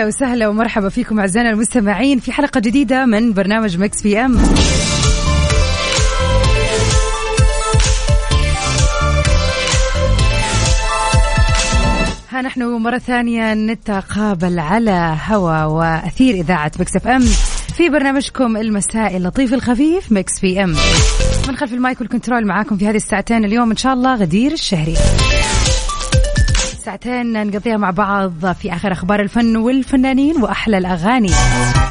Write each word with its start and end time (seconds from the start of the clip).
هلا 0.00 0.08
وسهلا 0.08 0.48
ومرحبا 0.48 0.88
فيكم 0.88 1.20
أعزائنا 1.20 1.50
المستمعين 1.50 2.18
في 2.18 2.32
حلقة 2.32 2.60
جديدة 2.60 3.06
من 3.06 3.32
برنامج 3.32 3.78
Mix 3.78 4.02
PM. 4.02 4.36
ها 12.30 12.42
نحن 12.42 12.62
مرة 12.62 12.98
ثانية 12.98 13.54
نتقابل 13.54 14.58
على 14.58 15.16
هوا 15.26 15.64
وأثير 15.64 16.34
إذاعة 16.34 16.72
Mix 16.78 16.96
FM 16.96 17.22
في 17.76 17.88
برنامجكم 17.88 18.56
المسائي 18.56 19.16
اللطيف 19.16 19.54
الخفيف 19.54 20.12
Mix 20.12 20.40
PM. 20.40 20.74
من 21.48 21.56
خلف 21.56 21.72
ال 21.72 21.79
mic 21.79 22.00
وال 22.00 22.10
control 22.10 22.46
معاكم 22.46 22.76
في 22.76 22.88
هذه 22.88 22.96
الساعتين 22.96 23.44
اليوم 23.44 23.70
إن 23.70 23.76
شاء 23.76 23.92
الله 23.92 24.14
غدير 24.14 24.52
الشهري. 24.52 24.94
ساعتين 26.84 27.46
نقضيها 27.46 27.76
مع 27.76 27.90
بعض 27.90 28.52
في 28.52 28.72
آخر 28.74 28.92
أخبار 28.92 29.20
الفن 29.20 29.56
والفنانين 29.56 30.42
وأحلى 30.42 30.78
الأغاني. 30.78 31.30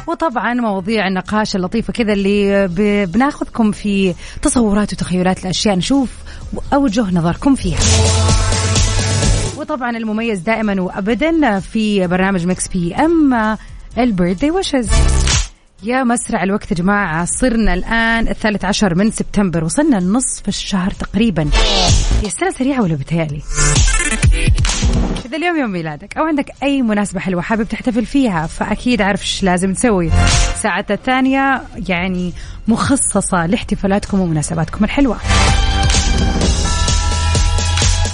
وطبعا 0.06 0.54
مواضيع 0.54 1.08
النقاش 1.08 1.56
اللطيفة 1.56 1.92
كذا 1.92 2.12
اللي 2.12 2.66
بناخذكم 3.06 3.72
في 3.72 4.14
تصورات 4.42 4.92
وتخيلات 4.92 5.44
الأشياء 5.44 5.76
نشوف 5.76 6.10
أوجه 6.72 7.00
نظركم 7.00 7.54
فيها. 7.54 7.78
وطبعا 9.56 9.96
المميز 9.96 10.38
دائما 10.38 10.80
وابدا 10.80 11.60
في 11.60 12.06
برنامج 12.06 12.46
Mix 12.46 12.68
PM 12.68 13.56
ال 13.98 14.04
birthday 14.04 14.50
wishes 14.50 14.88
يا 15.82 16.04
مسرع 16.04 16.42
الوقت 16.42 16.70
يا 16.70 16.76
جماعة 16.76 17.24
صرنا 17.24 17.74
الآن 17.74 18.28
الثالث 18.28 18.64
عشر 18.64 18.94
من 18.94 19.10
سبتمبر 19.10 19.64
وصلنا 19.64 19.96
لنصف 19.96 20.48
الشهر 20.48 20.90
تقريبا. 20.90 21.50
هي 22.22 22.26
السنة 22.26 22.50
سريعة 22.50 22.82
ولا 22.82 22.94
بتهيألي؟ 22.94 23.42
إذا 25.24 25.36
اليوم 25.36 25.56
يوم 25.56 25.70
ميلادك 25.70 26.16
أو 26.16 26.24
عندك 26.24 26.50
أي 26.62 26.82
مناسبة 26.82 27.20
حلوة 27.20 27.42
حابب 27.42 27.62
تحتفل 27.62 28.06
فيها 28.06 28.46
فأكيد 28.46 29.02
عارف 29.02 29.20
إيش 29.20 29.42
لازم 29.42 29.74
تسوي. 29.74 30.10
ساعتها 30.62 30.94
الثانية 30.94 31.62
يعني 31.88 32.32
مخصصة 32.68 33.46
لاحتفالاتكم 33.46 34.20
ومناسباتكم 34.20 34.84
الحلوة. 34.84 35.16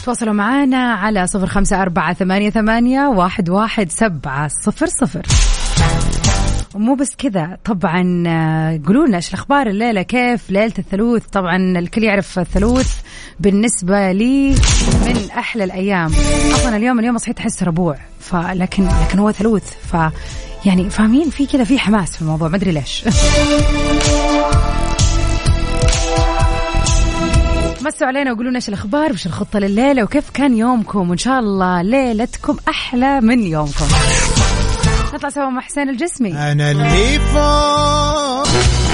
تواصلوا 0.05 0.35
معنا 0.35 0.93
على 0.93 1.27
صفر 1.27 1.47
خمسة 1.47 1.83
أربعة 1.83 2.15
ثمانية, 2.15 2.51
ثمانية 2.51 3.01
واحد, 3.09 3.51
واحد 3.51 3.91
سبعة 3.91 4.49
صفر 4.49 4.87
صفر. 4.87 5.27
ومو 6.77 6.95
بس 6.95 7.17
كذا 7.19 7.59
طبعا 7.65 8.25
آه، 8.27 8.81
قولوا 8.87 9.07
لنا 9.07 9.17
إيش 9.17 9.29
الأخبار 9.29 9.67
الليلة؟ 9.67 10.03
كيف 10.03 10.51
ليلة 10.51 10.73
الثلوث؟ 10.79 11.23
طبعا 11.33 11.57
الكل 11.57 12.05
يعرف 12.05 12.39
الثلوث 12.39 12.95
بالنسبة 13.41 14.13
لي 14.13 14.51
من 15.07 15.31
أحلى 15.39 15.65
الأيام. 15.65 16.13
أصلا 16.55 16.77
اليوم 16.77 16.99
اليوم 16.99 17.19
صحيت 17.19 17.39
أحس 17.39 17.63
ربوع 17.63 17.97
فلكن 18.21 18.89
لكن 19.03 19.19
هو 19.19 19.33
ثلوث 19.33 19.73
ف 19.93 19.97
يعني 20.67 20.91
فاهمين؟ 20.91 21.31
في 21.31 21.47
كذا 21.47 21.65
في 21.65 21.79
حماس 21.79 22.17
في 22.17 22.23
الموضوع 22.23 22.49
ما 22.49 22.57
أدري 22.57 22.73
ليش. 22.73 23.05
مسوا 27.87 28.07
علينا 28.07 28.33
وقولوا 28.33 28.51
لنا 28.51 28.57
إيش 28.57 28.69
الأخبار 28.69 29.13
وش 29.13 29.27
الخطة 29.27 29.59
لليلة 29.59 30.05
وكيف 30.05 30.31
كان 30.31 30.57
يومكم 30.57 31.11
وإن 31.11 31.19
شاء 31.19 31.41
الله 31.41 31.83
ليلتكم 31.83 32.57
أحلى 32.69 33.21
من 33.21 33.41
يومكم. 33.41 33.87
نطلع 35.17 35.31
سوا 35.31 35.51
مع 35.51 35.61
حسين 35.61 35.89
الجسمي. 35.89 36.53
أنا 36.53 36.71
اللي 36.71 37.19
فوق. 37.19 38.86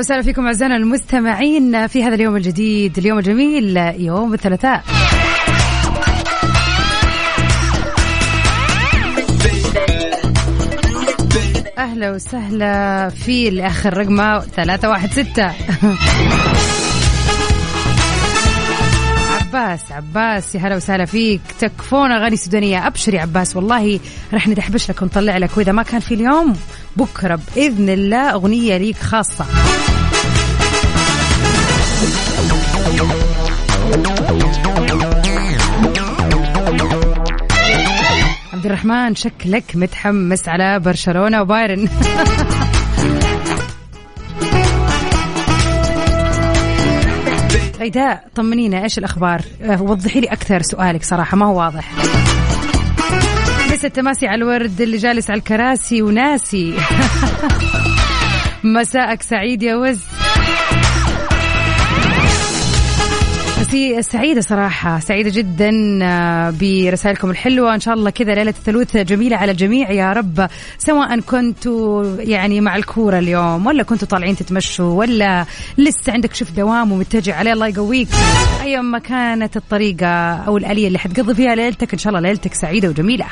وسهلا 0.00 0.22
فيكم 0.22 0.46
أعزائنا 0.46 0.76
المستمعين 0.76 1.86
في 1.86 2.04
هذا 2.04 2.14
اليوم 2.14 2.36
الجديد 2.36 2.98
اليوم 2.98 3.18
الجميل 3.18 3.76
يوم 3.76 4.34
الثلاثاء. 4.34 4.84
أهلا 11.78 12.10
وسهلا 12.10 13.08
في 13.08 13.48
اللي 13.48 13.66
اخر 13.66 13.96
رقمه 13.96 14.38
316 14.40 15.52
عباس 19.40 19.92
عباس 19.92 20.54
يا 20.54 20.60
هلا 20.60 20.76
وسهلا 20.76 21.04
فيك. 21.04 21.40
تكفون 21.60 22.12
أغاني 22.12 22.36
سودانية. 22.36 22.86
ابشر 22.86 23.14
يا 23.14 23.20
عباس 23.20 23.56
والله 23.56 24.00
راح 24.32 24.48
ندحبش 24.48 24.90
لك 24.90 25.02
ونطلع 25.02 25.36
لك. 25.36 25.56
وإذا 25.56 25.72
ما 25.72 25.82
كان 25.82 26.00
في 26.00 26.14
اليوم 26.14 26.56
بكرة 26.96 27.40
بإذن 27.54 27.88
الله 27.88 28.32
أغنية 28.32 28.76
ليك 28.76 28.96
خاصة. 28.96 29.46
عبد 38.52 38.66
الرحمن 38.66 39.14
شكلك 39.14 39.64
متحمس 39.74 40.48
على 40.48 40.78
برشلونة 40.78 41.42
وبايرن. 41.42 41.88
غيداء 47.80 48.24
طمنينا 48.34 48.82
إيش 48.82 48.98
الأخبار؟ 48.98 49.42
أه، 49.62 49.82
وضحي 49.82 50.20
لي 50.20 50.26
أكثر 50.26 50.62
سؤالك 50.62 51.04
صراحة 51.04 51.36
ما 51.36 51.46
هو 51.46 51.58
واضح. 51.58 51.90
لسه 53.72 53.86
التماسي 53.86 54.26
على 54.26 54.42
الورد 54.42 54.80
اللي 54.80 54.96
جالس 54.96 55.30
على 55.30 55.38
الكراسي 55.38 56.02
وناسي. 56.02 56.74
مساءك 58.64 59.22
سعيد 59.22 59.62
يا 59.62 59.76
وز. 59.76 60.00
سعيدة 64.00 64.40
صراحة 64.40 64.98
سعيدة 64.98 65.30
جدا 65.30 65.70
آه، 66.02 66.54
برسائلكم 66.60 67.30
الحلوة. 67.30 67.74
إن 67.74 67.80
شاء 67.80 67.94
الله 67.94 68.10
كذا 68.10 68.34
ليلة 68.34 68.50
الثلوث 68.50 68.96
جميلة 68.96 69.36
على 69.36 69.52
الجميع 69.52 69.90
يا 69.90 70.12
رب 70.12 70.48
سواء 70.78 71.20
كنتوا 71.20 72.16
يعني 72.18 72.60
مع 72.60 72.76
الكورة 72.76 73.18
اليوم 73.18 73.66
ولا 73.66 73.82
كنتوا 73.82 74.08
طالعين 74.08 74.36
تتمشوا 74.36 74.92
ولا 74.92 75.44
لسه 75.78 76.12
عندك 76.12 76.34
شوف 76.34 76.50
دوام 76.50 76.92
ومتجه 76.92 77.34
عليه 77.34 77.52
الله 77.52 77.66
يقويك. 77.66 78.08
أيا 78.62 78.80
ما 78.80 78.98
كانت 78.98 79.56
الطريقة 79.56 80.34
أو 80.34 80.56
الآلية 80.56 80.86
اللي 80.86 80.98
حتقضي 80.98 81.34
فيها 81.34 81.54
ليلتك 81.54 81.92
إن 81.92 81.98
شاء 81.98 82.10
الله 82.12 82.28
ليلتك 82.28 82.54
سعيدة 82.54 82.88
وجميلة. 82.88 83.26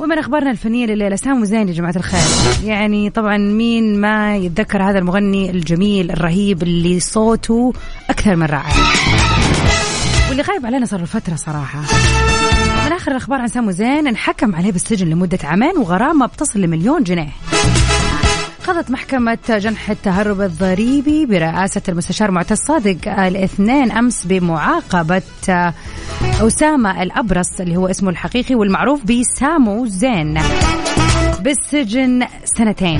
ومن 0.00 0.18
أخبارنا 0.18 0.50
الفنية 0.50 0.86
لليلة 0.86 1.16
سامو 1.16 1.44
زين 1.44 1.68
يا 1.68 1.74
جماعة 1.74 1.94
الخير. 1.96 2.20
يعني 2.68 3.10
طبعا 3.10 3.38
مين 3.38 4.00
ما 4.00 4.36
يتذكر 4.36 4.82
هذا 4.82 4.98
المغني 4.98 5.50
الجميل 5.50 6.10
الرهيب 6.10 6.62
اللي 6.62 7.00
صوته 7.00 7.72
أكثر 8.10 8.36
من 8.36 8.46
رائع. 8.46 8.72
واللي 10.28 10.42
غايب 10.42 10.66
علينا 10.66 10.86
صار 10.86 11.06
فتره 11.06 11.34
صراحة. 11.34 11.80
من 12.86 12.92
آخر 12.92 13.10
الأخبار 13.10 13.40
عن 13.40 13.48
سامو 13.48 13.70
زين 13.70 14.06
انحكم 14.06 14.54
عليه 14.54 14.72
بالسجن 14.72 15.10
لمدة 15.10 15.38
عامين 15.44 15.78
وغرامة 15.78 16.26
بتصل 16.26 16.60
لمليون 16.60 17.02
جنيه. 17.02 17.32
قضت 18.70 18.90
محكمة 18.90 19.38
جنح 19.48 19.90
التهرب 19.90 20.40
الضريبي 20.40 21.26
برئاسة 21.26 21.82
المستشار 21.88 22.30
معتز 22.30 22.56
صادق 22.56 23.08
الاثنين 23.08 23.92
أمس 23.92 24.24
بمعاقبة 24.24 25.22
أسامة 26.40 27.02
الأبرص 27.02 27.60
اللي 27.60 27.76
هو 27.76 27.86
اسمه 27.86 28.10
الحقيقي 28.10 28.54
والمعروف 28.54 29.00
بسامو 29.04 29.86
زين 29.86 30.40
بالسجن 31.40 32.26
سنتين. 32.44 32.98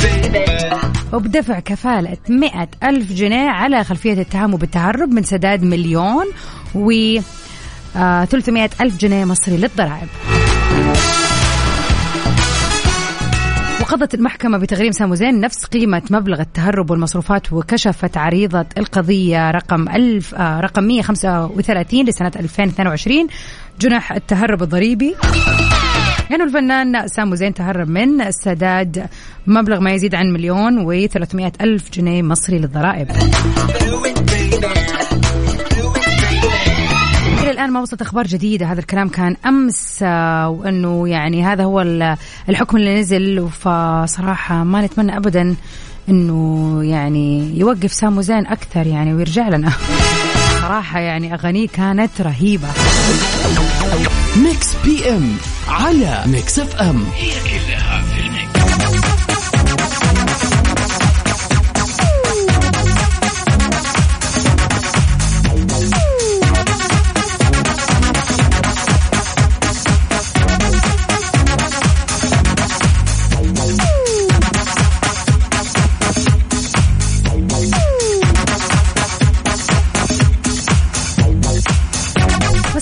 وبدفع 1.13 1.61
كفالة 1.61 2.19
مئة 2.29 2.69
ألف 2.83 3.13
جنيه 3.13 3.49
على 3.49 3.85
خلفية 3.85 4.13
التهم 4.13 4.57
بالتهرب 4.57 5.09
من 5.09 5.23
سداد 5.23 5.63
مليون 5.63 6.27
و 6.75 6.93
300 7.95 8.71
ألف 8.81 8.97
جنيه 8.97 9.25
مصري 9.25 9.57
للضرائب. 9.57 10.09
وقضت 13.91 14.15
المحكمة 14.15 14.59
بتغريم 14.59 14.93
سامو 14.93 15.15
زين 15.15 15.41
نفس 15.41 15.65
قيمة 15.65 16.03
مبلغ 16.11 16.41
التهرب 16.41 16.91
والمصروفات 16.91 17.53
وكشفت 17.53 18.17
عريضة 18.17 18.67
القضية 18.79 19.51
رقم 19.51 19.89
ألف 19.89 20.35
آه 20.35 20.61
رقم 20.61 20.85
135 20.85 22.05
لسنة 22.05 22.33
2022 22.37 23.27
جنح 23.81 24.13
التهرب 24.13 24.63
الضريبي. 24.63 25.15
يعني 26.31 26.43
الفنان 26.43 27.09
سامو 27.09 27.35
زين 27.35 27.55
تهرب 27.55 27.89
من 27.89 28.21
السداد 28.21 29.07
مبلغ 29.47 29.81
ما 29.81 29.91
يزيد 29.91 30.15
عن 30.15 30.33
مليون 30.33 30.79
و 30.79 30.93
ألف 31.61 31.91
جنيه 31.93 32.23
مصري 32.23 32.59
للضرائب. 32.59 33.09
الآن 37.61 37.73
ما 37.73 37.81
وصلت 37.81 38.03
أخبار 38.03 38.27
جديدة. 38.27 38.67
هذا 38.67 38.81
الكلام 38.81 39.09
كان 39.09 39.37
أمس 39.47 39.99
آه، 40.03 40.49
وإنه 40.49 41.09
يعني 41.09 41.45
هذا 41.45 41.65
هو 41.65 41.81
الحكم 42.49 42.77
اللي 42.77 43.01
نزل. 43.01 43.49
فصراحة 43.49 44.65
ما 44.65 44.87
نتمنى 44.87 45.17
ابدا 45.17 45.57
إنه 46.09 46.81
يعني 46.85 47.59
يوقف 47.59 47.93
سامو 47.93 48.21
زين 48.21 48.47
أكثر 48.47 48.87
يعني 48.87 49.15
ويرجع 49.15 49.49
لنا. 49.49 49.73
صراحة 50.61 51.01
يعني 51.01 51.35
أغانيه 51.35 51.69
كانت 51.69 52.21
رهيبة. 52.21 52.69
Mix 54.37 54.75
PM 54.85 55.37
على 55.69 56.23
Mix 56.27 56.59
FM. 56.59 57.05
هي 57.17 57.31
كلها 57.31 58.03
في 58.03 58.21
ال 58.21 58.49
mix. 58.49 59.60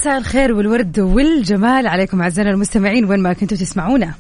مساء 0.09 0.19
الخير 0.19 0.53
والورد 0.53 1.01
والجمال 1.01 1.87
عليكم 1.87 2.23
أعزائنا 2.23 2.51
المستمعين 2.51 3.05
وين 3.05 3.21
ما 3.21 3.33
كنتوا 3.33 3.57
تسمعونا. 3.57 4.15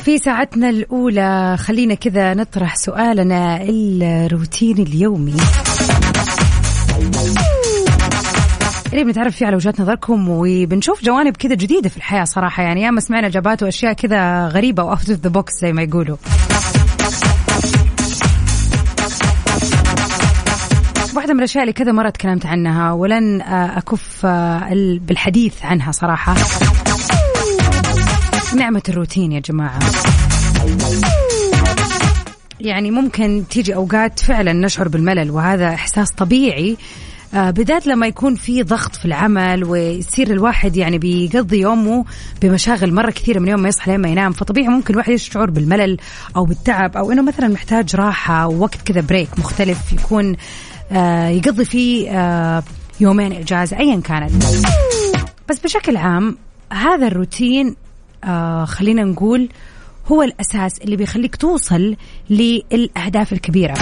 في 0.00 0.18
ساعتنا 0.18 0.68
الأولى 0.68 1.56
خلينا 1.58 1.94
كذا 1.94 2.34
نطرح 2.34 2.76
سؤالنا 2.76 3.62
الروتيني 3.62 4.82
اليومي. 4.82 5.34
اللي 8.92 9.04
بنتعرف 9.04 9.36
فيه 9.36 9.46
على 9.46 9.56
وجهات 9.56 9.80
نظركم 9.80 10.28
وبنشوف 10.28 11.04
جوانب 11.04 11.36
كذا 11.36 11.54
جديدة 11.54 11.88
في 11.88 11.96
الحياة 11.96 12.24
صراحة 12.24 12.62
يعني 12.62 12.82
ياما 12.82 13.00
سمعنا 13.00 13.26
إجابات 13.26 13.62
وأشياء 13.62 13.92
كذا 13.92 14.48
غريبة 14.48 14.82
و 14.82 14.89
out 14.89 15.10
of 15.10 15.20
the 15.20 15.28
box 15.28 15.52
زي 15.62 15.72
ما 15.72 15.82
يقولوا. 15.82 16.16
واحدة 21.16 21.32
من 21.34 21.38
الأشياء 21.38 21.62
اللي 21.62 21.72
كذا 21.72 21.92
مرة 21.92 22.10
تكلمت 22.10 22.46
عنها 22.46 22.92
ولن 22.92 23.40
آه، 23.42 23.78
أكف 23.78 24.26
آه، 24.26 24.72
ال- 24.72 24.98
بالحديث 24.98 25.54
عنها 25.64 25.92
صراحة. 25.92 26.34
نعمة 28.56 28.82
الروتين 28.88 29.32
يا 29.32 29.40
جماعة. 29.40 29.78
يعني 32.60 32.90
ممكن 32.90 33.44
تيجي 33.50 33.74
أوقات 33.74 34.18
فعلا 34.20 34.52
نشعر 34.52 34.88
بالملل 34.88 35.30
وهذا 35.30 35.68
إحساس 35.74 36.08
طبيعي 36.16 36.76
آه، 37.34 37.50
بالذات 37.50 37.86
لما 37.86 38.06
يكون 38.06 38.34
في 38.34 38.62
ضغط 38.62 38.96
في 38.96 39.04
العمل 39.04 39.64
ويصير 39.64 40.30
الواحد 40.30 40.76
يعني 40.76 40.98
بيقضي 40.98 41.60
يومه 41.60 42.04
بمشاغل 42.42 42.94
مرة 42.94 43.10
كثيرة 43.10 43.38
من 43.38 43.48
يوم 43.48 43.60
ما 43.62 43.68
يصحى 43.68 43.92
لما 43.96 44.08
ينام. 44.08 44.32
فطبيعي 44.32 44.68
ممكن 44.68 44.94
الواحد 44.94 45.12
يشعر 45.12 45.50
بالملل 45.50 45.96
أو 46.36 46.44
بالتعب 46.44 46.96
أو 46.96 47.12
إنه 47.12 47.22
مثلا 47.22 47.48
محتاج 47.48 47.96
راحة 47.96 48.46
ووقت 48.46 48.82
كذا 48.84 49.00
بريك 49.00 49.28
مختلف 49.38 49.92
يكون 49.92 50.36
يقضي 51.30 51.64
فيه 51.64 52.10
آه، 52.10 52.62
يومين 53.00 53.32
إجازة 53.32 53.78
أيا 53.78 54.00
كانت. 54.00 54.32
بس 55.48 55.58
بشكل 55.58 55.96
عام 55.96 56.38
هذا 56.72 57.06
الروتين 57.06 57.76
آه 58.24 58.64
خلينا 58.64 59.04
نقول 59.04 59.48
هو 60.12 60.22
الأساس 60.22 60.78
اللي 60.78 60.96
بيخليك 60.96 61.36
توصل 61.36 61.96
للأهداف 62.30 63.32
الكبيرة. 63.32 63.74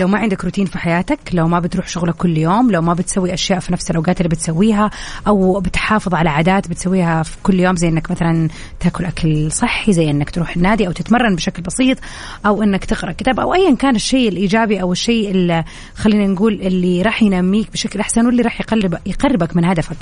لو 0.00 0.08
ما 0.08 0.18
عندك 0.18 0.44
روتين 0.44 0.66
في 0.66 0.78
حياتك 0.78 1.18
لو 1.32 1.48
ما 1.48 1.60
بتروح 1.60 1.88
شغلك 1.88 2.14
كل 2.14 2.36
يوم 2.36 2.70
لو 2.70 2.82
ما 2.82 2.94
بتسوي 2.94 3.34
أشياء 3.34 3.58
في 3.58 3.72
نفس 3.72 3.90
الأوقات 3.90 4.20
اللي 4.20 4.28
بتسويها 4.28 4.90
أو 5.26 5.60
بتحافظ 5.60 6.14
على 6.14 6.30
عادات 6.30 6.68
بتسويها 6.68 7.22
في 7.22 7.36
كل 7.42 7.60
يوم 7.60 7.76
زي 7.76 7.88
أنك 7.88 8.10
مثلا 8.10 8.48
تاكل 8.80 9.04
أكل 9.04 9.52
صحي 9.52 9.92
زي 9.92 10.10
أنك 10.10 10.30
تروح 10.30 10.56
النادي 10.56 10.86
أو 10.86 10.92
تتمرن 10.92 11.36
بشكل 11.36 11.62
بسيط 11.62 11.98
أو 12.46 12.62
أنك 12.62 12.84
تقرأ 12.84 13.12
كتاب 13.12 13.40
أو 13.40 13.54
أيا 13.54 13.74
كان 13.74 13.96
الشيء 13.96 14.28
الإيجابي 14.28 14.82
أو 14.82 14.92
الشيء 14.92 15.30
اللي 15.30 15.64
خلينا 15.94 16.26
نقول 16.26 16.54
اللي 16.54 17.02
راح 17.02 17.22
ينميك 17.22 17.72
بشكل 17.72 18.00
أحسن 18.00 18.26
واللي 18.26 18.42
راح 18.42 18.60
يقرب 18.60 18.98
يقربك 19.06 19.56
من 19.56 19.64
هدفك. 19.64 19.96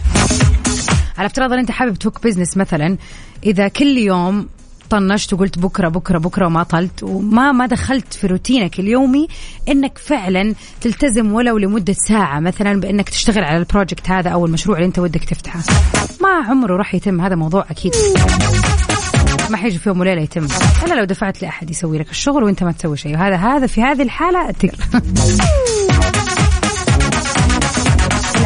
على 1.18 1.26
افتراض 1.26 1.52
إن 1.52 1.58
أنت 1.58 1.70
حابب 1.70 1.94
توك 1.94 2.24
business 2.24 2.56
مثلا 2.56 2.96
إذا 3.46 3.68
كل 3.68 3.98
يوم 3.98 4.48
طنشت 4.90 5.32
وقلت 5.32 5.58
بكرة 5.58 5.88
بكرة 5.88 6.18
بكرة 6.18 6.46
وما 6.46 6.62
طلت 6.62 7.02
وما 7.02 7.52
ما 7.52 7.66
دخلت 7.66 8.14
في 8.14 8.26
روتينك 8.26 8.80
اليومي 8.80 9.28
إنك 9.68 9.98
فعلا 9.98 10.54
تلتزم 10.80 11.32
ولو 11.32 11.58
لمدة 11.58 11.92
ساعة 11.92 12.40
مثلا 12.40 12.80
بإنك 12.80 13.08
تشتغل 13.08 13.44
على 13.44 13.58
ال 13.58 13.65
project 13.65 14.10
هذا 14.10 14.30
أو 14.30 14.46
المشروع 14.46 14.76
اللي 14.76 14.86
أنت 14.86 14.98
ودك 14.98 15.24
تفتحه. 15.24 15.60
ما 16.22 16.28
عمره 16.28 16.76
راح 16.76 16.94
يتم 16.94 17.20
هذا 17.20 17.34
موضوع 17.34 17.66
أكيد. 17.70 17.92
ما 19.50 19.56
حيجي 19.56 19.78
في 19.78 19.88
يوم 19.88 20.00
وليلة 20.00 20.22
يتم. 20.22 20.46
إلا 20.84 20.94
لو 20.94 21.04
دفعت 21.04 21.42
لأحد 21.42 21.70
يسوي 21.70 21.98
لك 21.98 22.10
الشغل 22.10 22.44
وأنت 22.44 22.62
ما 22.64 22.72
تسوي 22.72 22.96
شيء. 22.96 23.14
وهذا 23.14 23.36
هذا 23.36 23.66
في 23.66 23.82
هذه 23.82 24.02
الحالة 24.02 24.50
تقدر 24.50 24.84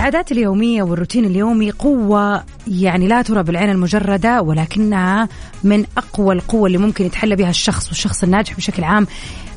العادات 0.01 0.33
اليومية 0.33 0.83
والروتين 0.83 1.25
اليومي 1.25 1.71
قوة 1.71 2.45
يعني 2.69 3.09
لا 3.09 3.23
ترى 3.23 3.43
بالعين 3.43 3.71
المجردة 3.71 4.43
ولكنها 4.43 5.29
من 5.65 5.85
أقوى 5.97 6.35
القوة 6.35 6.67
اللي 6.67 6.79
ممكن 6.79 7.05
يتحلى 7.05 7.37
بها 7.37 7.51
الشخص 7.51 7.89
والشخص 7.89 8.23
الناجح 8.23 8.57
بشكل 8.57 8.85
عام 8.85 9.07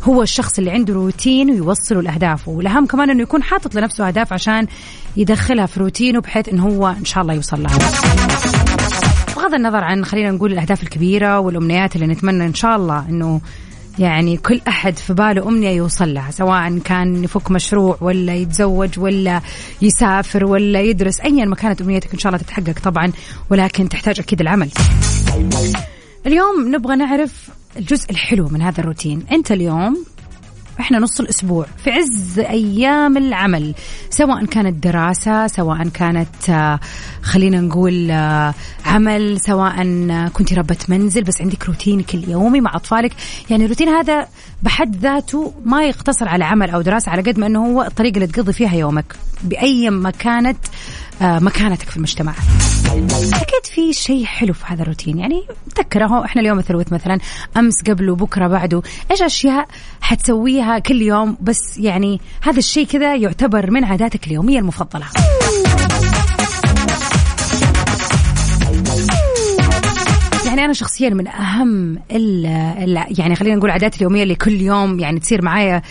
هو 0.04 0.22
الشخص 0.22 0.58
اللي 0.58 0.72
عنده 0.72 0.94
روتين 0.94 1.52
ويوصله 1.52 2.02
لأهدافه 2.02 2.52
والأهم 2.52 2.86
كمان 2.86 3.10
أنه 3.10 3.22
يكون 3.24 3.44
حاطط 3.44 3.76
لنفسه 3.76 4.08
أهداف 4.08 4.34
عشان 4.34 4.68
يدخلها 5.18 5.66
في 5.66 5.80
روتينه 5.80 6.22
بحيث 6.22 6.50
أنه 6.50 6.68
هو 6.68 6.88
إن 6.88 7.06
شاء 7.06 7.22
الله 7.24 7.34
يوصل 7.34 7.64
لها. 7.64 7.78
بغض 9.36 9.54
النظر 9.54 9.84
عن 9.84 10.06
خلينا 10.06 10.32
نقول 10.32 10.54
الأهداف 10.54 10.84
الكبيرة 10.84 11.40
والأمنيات 11.40 11.96
اللي 11.96 12.08
نتمنى 12.08 12.46
إن 12.46 12.54
شاء 12.54 12.76
الله 12.76 13.10
أنه 13.10 13.42
يعني 14.00 14.38
كل 14.38 14.62
أحد 14.68 14.98
في 14.98 15.14
باله 15.14 15.48
أمنية 15.48 15.70
يوصل 15.70 16.14
لها 16.14 16.32
سواء 16.32 16.78
كان 16.78 17.24
يفك 17.24 17.52
مشروع 17.52 17.98
ولا 18.02 18.36
يتزوج 18.36 19.00
ولا 19.00 19.42
يسافر 19.82 20.46
ولا 20.46 20.82
يدرس 20.82 21.20
أيا 21.20 21.46
ما 21.46 21.56
كانت 21.56 21.82
أمنيتك 21.82 22.14
إن 22.14 22.20
شاء 22.20 22.34
الله 22.34 22.44
تتحقق 22.44 22.80
طبعا 22.80 23.12
ولكن 23.50 23.90
تحتاج 23.90 24.20
أكيد 24.20 24.42
العمل. 24.42 24.70
اليوم 26.26 26.76
نبغى 26.76 26.96
نعرف 26.96 27.50
الجزء 27.78 28.12
الحلو 28.12 28.48
من 28.48 28.62
هذا 28.62 28.80
الروتين. 28.80 29.26
أنت 29.32 29.52
اليوم 29.52 30.06
إحنا 30.80 31.00
نص 31.00 31.20
الأسبوع 31.20 31.66
في 31.84 31.92
عز 31.92 32.40
أيام 32.40 33.18
العمل 33.18 33.76
سواء 34.10 34.46
كانت 34.46 34.84
دراسة 34.84 35.48
سواء 35.48 35.88
كانت 35.88 36.50
آه، 36.50 36.80
خلينا 37.22 37.62
نقول 37.62 38.12
آه، 38.12 38.54
عمل 38.86 39.42
سواء 39.42 39.74
كنت 40.34 40.54
ربة 40.54 40.78
منزل 40.90 41.24
بس 41.24 41.42
عندك 41.42 41.66
روتينك 41.66 42.16
اليومي 42.16 42.62
مع 42.62 42.76
أطفالك. 42.76 43.12
يعني 43.50 43.66
الروتين 43.66 43.90
هذا 43.90 44.28
بحد 44.64 44.96
ذاته 44.96 45.54
ما 45.66 45.84
يقتصر 45.84 46.28
على 46.28 46.46
عمل 46.46 46.70
أو 46.70 46.82
دراسة 46.82 47.12
على 47.12 47.22
قد 47.22 47.40
ما 47.40 47.48
إنه 47.48 47.66
هو 47.66 47.82
الطريقة 47.82 48.16
اللي 48.16 48.28
تقضي 48.28 48.54
فيها 48.54 48.76
يومك. 48.76 49.16
بأي 49.44 49.90
ما 49.90 50.10
كانت 50.10 50.58
مكانتك 51.24 51.90
في 51.90 51.98
المجتمع. 51.98 52.34
أكيد 53.34 53.66
في 53.74 53.94
شيء 53.94 54.26
حلو 54.26 54.54
في 54.54 54.64
هذا 54.68 54.82
الروتين. 54.82 55.20
يعني 55.20 55.44
تذكر 55.76 56.04
أهو 56.04 56.24
إحنا 56.24 56.42
اليوم 56.42 56.60
الثلاث 56.60 56.94
مثلا 56.94 57.20
أمس 57.58 57.74
قبله 57.88 58.16
بكره 58.16 58.48
بعده 58.48 58.82
إيش 59.12 59.22
أشياء 59.22 59.68
حتسويها 60.02 60.80
كل 60.80 61.02
يوم؟ 61.02 61.38
بس 61.42 61.78
يعني 61.78 62.22
هذا 62.42 62.60
الشيء 62.60 62.86
كذا 62.88 63.16
يعتبر 63.16 63.72
من 63.72 63.84
عاداتك 63.84 64.28
اليومية 64.28 64.60
المفضلة. 64.60 65.06
يعني 70.46 70.66
أنا 70.66 70.74
شخصيا 70.74 71.10
من 71.10 71.28
أهم 71.28 72.00
ال 72.12 72.46
يعني 73.20 73.36
خلينا 73.36 73.56
نقول 73.56 73.70
عاداتي 73.72 73.98
اليومية 73.98 74.24
اللي 74.24 74.36
كل 74.36 74.62
يوم 74.62 75.00
يعني 75.00 75.20
تصير 75.20 75.42
معايا 75.42 75.82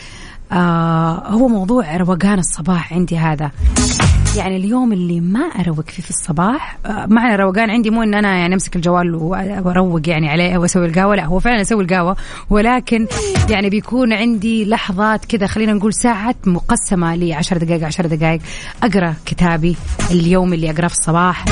آه 0.53 1.29
هو 1.29 1.49
موضوع 1.49 1.97
روقان 1.97 2.39
الصباح 2.39 2.93
عندي 2.93 3.19
هذا. 3.19 3.51
يعني 4.37 4.57
اليوم 4.57 4.93
اللي 4.93 5.21
ما 5.21 5.41
أروق 5.41 5.91
فيه 5.91 6.03
في 6.03 6.11
الصباح 6.11 6.79
آه 6.87 7.07
معنى 7.07 7.37
روقان 7.37 7.71
عندي 7.71 7.91
مو 7.91 8.03
إن 8.03 8.15
أنا 8.15 8.37
يعني 8.39 8.55
أمسك 8.55 8.77
الجوال 8.77 9.15
وأروق 9.15 10.09
يعني 10.09 10.29
عليه 10.29 10.59
وأسوي 10.59 10.87
القهوة 10.87 11.15
لا 11.15 11.25
هو 11.25 11.39
فعلا 11.39 11.61
أسوي 11.61 11.85
القهوة 11.85 12.17
ولكن 12.51 13.07
يعني 13.51 13.71
بيكون 13.71 14.13
عندي 14.13 14.65
لحظات 14.65 15.25
كذا 15.25 15.47
خلينا 15.47 15.73
نقول 15.73 15.95
ساعات 15.95 16.37
مقسمة 16.49 17.15
لي 17.15 17.35
10 17.35 17.59
دقائق 17.59 17.87
10 17.87 18.07
دقائق. 18.07 18.41
أقرأ 18.83 19.15
كتابي 19.27 19.77
اليوم 20.11 20.53
اللي 20.53 20.71
أقرأه 20.71 20.89
في 20.89 20.95
الصباح. 20.95 21.45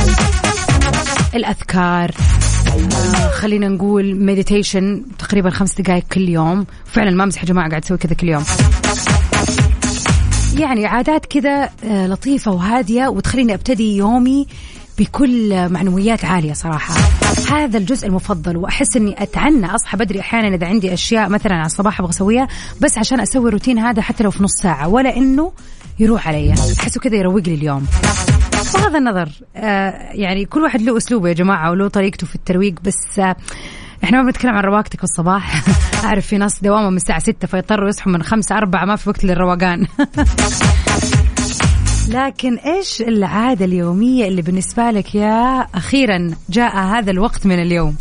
الأذكار. 1.35 2.11
خلينا 3.33 3.69
نقول 3.69 4.25
مديتيشن 4.25 5.03
تقريبا 5.19 5.51
خمس 5.51 5.81
دقائق 5.81 6.05
كل 6.13 6.29
يوم. 6.29 6.67
فعلا 6.85 7.11
ما 7.11 7.25
أمزح 7.25 7.43
يا 7.43 7.47
جماعة 7.47 7.69
قاعد 7.69 7.85
أسوي 7.85 7.99
كذا 7.99 8.15
كل 8.15 8.29
يوم. 8.29 8.45
يعني 10.59 10.87
عادات 10.87 11.27
كذا 11.27 11.71
آه 11.85 12.07
لطيفة 12.07 12.53
وهادية 12.53 13.09
وتخليني 13.09 13.55
أبتدي 13.55 13.97
يومي 13.97 14.47
بكل 14.99 15.69
معنويات 15.69 16.25
عالية 16.25 16.53
صراحة. 16.53 16.95
هذا 17.51 17.79
الجزء 17.79 18.07
المفضل 18.09 18.57
وأحس 18.57 18.97
إني 18.97 19.23
أتعنى 19.23 19.75
أصحى 19.75 19.97
بدري 19.97 20.21
أحيانا 20.21 20.57
إذا 20.57 20.67
عندي 20.67 20.95
أشياء 20.95 21.29
مثلا 21.29 21.55
على 21.55 21.67
الصباح 21.67 22.01
أبغى 22.01 22.11
أسويها 22.11 22.49
بس 22.81 22.99
عشان 22.99 23.21
أسوي 23.21 23.49
الروتين 23.49 23.79
هذا 23.79 24.03
حتى 24.03 24.25
لو 24.25 24.31
في 24.31 24.43
نص 24.43 24.53
ساعة. 24.63 24.89
ولا 24.89 25.17
إنه 25.17 25.53
يروح 25.99 26.29
علي. 26.29 26.53
احسه 26.81 27.01
كذا 27.01 27.17
يروق 27.17 27.43
لي 27.47 27.55
اليوم. 27.55 27.87
بغض 28.75 28.97
النظر 28.97 29.29
آه 29.57 30.11
يعني 30.13 30.45
كل 30.45 30.63
واحد 30.63 30.83
له 30.83 30.97
أسلوبه 30.97 31.29
يا 31.29 31.35
جماعة 31.35 31.71
وله 31.71 31.89
طريقته 31.89 32.27
في 32.27 32.35
الترويق 32.35 32.75
بس 32.85 33.19
آه 33.19 33.37
إحنا 34.05 34.19
ما 34.19 34.27
بنتكلم 34.27 34.55
عن 34.55 34.65
رواقتك 34.65 34.99
في 34.99 35.05
الصباح. 35.05 35.63
أعرف 36.05 36.27
في 36.27 36.39
ناس 36.39 36.63
دوامهم 36.63 36.91
من 36.91 36.97
الساعة 36.97 37.19
6 37.19 37.49
فيضطروا 37.49 37.89
يصحوا 37.89 38.13
من 38.13 38.23
5 38.23 38.57
4 38.57 38.85
ما 38.85 38.97
في 38.97 39.09
وقت 39.09 39.25
للروقان. 39.25 39.87
لكن 42.09 42.57
إيش 42.57 43.03
العادة 43.03 43.65
اليومية 43.65 44.29
اللي 44.29 44.43
بالنسبة 44.43 44.91
لك 44.91 45.15
يا 45.15 45.67
أخيرا 45.75 46.31
جاء 46.49 46.77
هذا 46.77 47.11
الوقت 47.11 47.47
من 47.47 47.63
اليوم؟ 47.63 47.97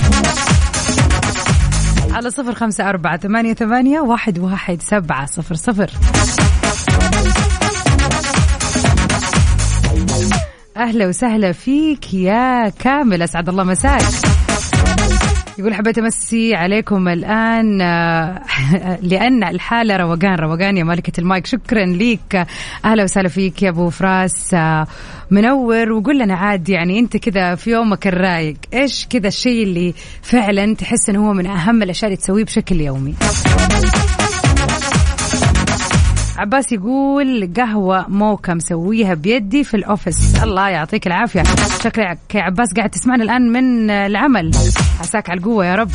على 2.12 2.30
صفر 2.30 2.56
خمسة 2.56 2.90
أربعة 2.90 3.18
ثمانية, 3.18 3.54
ثمانية 3.54 4.00
واحد, 4.00 4.40
واحد 4.40 4.82
سبعة 4.82 5.26
صفر 5.26 5.56
صفر. 5.56 5.92
أهلا 10.80 11.08
وسهلا 11.08 11.52
فيك 11.52 12.14
يا 12.14 12.70
كامل. 12.70 13.22
أسعد 13.22 13.50
الله 13.50 13.64
مساك. 13.64 14.02
يقول 15.58 15.74
حبيت 15.74 15.98
أمسي 15.98 16.56
عليكم 16.56 17.08
الآن 17.08 17.78
لأن 19.12 19.44
الحالة 19.44 19.98
روقان 19.98 20.36
روقان 20.36 20.78
يا 20.78 20.84
مالكه 20.84 21.20
المايك. 21.20 21.46
شكرا 21.46 21.86
ليك. 21.86 22.46
أهلا 22.86 23.04
وسهلا 23.04 23.30
فيك 23.30 23.64
يا 23.64 23.70
أبو 23.70 23.90
فراس 23.90 24.56
منور. 25.32 25.92
وقول 25.92 26.20
لنا 26.20 26.36
عاد 26.36 26.70
يعني 26.70 27.00
أنت 27.00 27.18
كذا 27.18 27.56
في 27.56 27.72
يومك 27.72 28.08
الرايق 28.08 28.58
إيش 28.74 29.08
كذا 29.10 29.28
الشيء 29.28 29.64
اللي 29.64 29.94
فعلا 30.22 30.76
تحس 30.76 31.10
إنه 31.10 31.30
هو 31.30 31.34
من 31.34 31.46
أهم 31.48 31.84
الأشياء 31.84 32.12
اللي 32.12 32.22
تسويه 32.22 32.44
بشكل 32.44 32.82
يومي؟ 32.82 33.16
عباس 36.40 36.72
يقول 36.72 37.54
قهوة 37.58 38.06
موكا 38.10 38.54
مسويها 38.54 39.14
بيدي 39.14 39.64
في 39.64 39.78
الأوفيس. 39.78 40.44
الله 40.44 40.70
يعطيك 40.70 41.08
العافية. 41.08 41.44
شكلك 41.84 42.36
يا 42.36 42.42
عباس. 42.42 42.74
قاعد 42.74 42.90
تسمعنا 42.90 43.24
الآن 43.24 43.52
من 43.52 43.90
العمل. 43.90 44.52
عساك 45.00 45.30
على 45.30 45.40
القوة 45.40 45.66
يا 45.66 45.76
رب. 45.76 45.92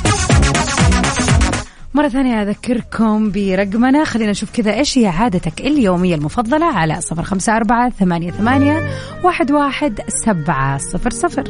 مرة 1.95 2.09
ثانية 2.09 2.43
أذكركم 2.43 3.31
برقمنا. 3.31 4.05
خلينا 4.05 4.31
نشوف 4.31 4.51
كذا 4.51 4.75
إيش 4.75 4.99
هي 4.99 5.07
عادتك 5.07 5.61
اليومية 5.61 6.15
المفضلة 6.15 6.67
على 6.67 7.01
صفر 7.01 7.23
خمسة 7.23 7.57
أربعة 7.57 7.91
ثمانية, 7.91 8.31
ثمانية 8.31 8.89
واحد, 9.23 9.53
واحد 9.53 10.01
سبعة 10.09 10.79
صفر 10.79 11.11
صفر. 11.11 11.45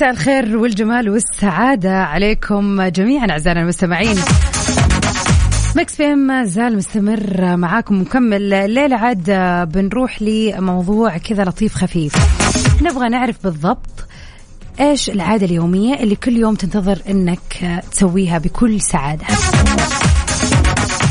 مساء 0.00 0.10
الخير 0.10 0.56
والجمال 0.56 1.10
والسعادة 1.10 2.02
عليكم 2.02 2.82
جميعا 2.82 3.30
أعزائنا 3.30 3.60
المستمعين. 3.60 4.16
Mix 5.76 5.96
PM 5.96 6.12
لا 6.12 6.44
زال 6.44 6.76
مستمر 6.76 7.56
معاكم 7.56 8.00
مكمل 8.00 8.54
الليلة 8.54 8.96
عاد 8.96 9.30
بنروح 9.72 10.22
لموضوع 10.22 11.18
كذا 11.18 11.44
لطيف 11.44 11.74
خفيف. 11.74 12.14
نبغى 12.82 13.08
نعرف 13.08 13.36
بالضبط 13.44 14.06
إيش 14.80 15.10
العادة 15.10 15.46
اليومية 15.46 15.94
اللي 15.94 16.16
كل 16.16 16.36
يوم 16.36 16.54
تنتظر 16.54 17.02
إنك 17.08 17.82
تسويها 17.92 18.38
بكل 18.38 18.80
سعادة. 18.80 19.24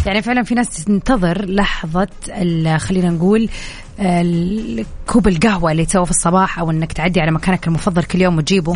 يعني 0.10 0.22
فعلا 0.22 0.44
في 0.44 0.56
ناس 0.56 0.70
تنتظر 0.70 1.46
لحظة 1.46 2.08
خلينا 2.78 3.10
نقول 3.10 3.50
كوب 5.08 5.28
القهوة 5.28 5.72
اللي 5.72 5.86
تسوى 5.86 6.06
في 6.06 6.12
الصباح 6.12 6.60
أو 6.60 6.72
أنك 6.72 6.94
تعدي 6.94 7.22
على 7.22 7.32
مكانك 7.32 7.68
المفضل 7.68 8.04
كل 8.04 8.22
يوم 8.22 8.38
وتجيبه. 8.38 8.74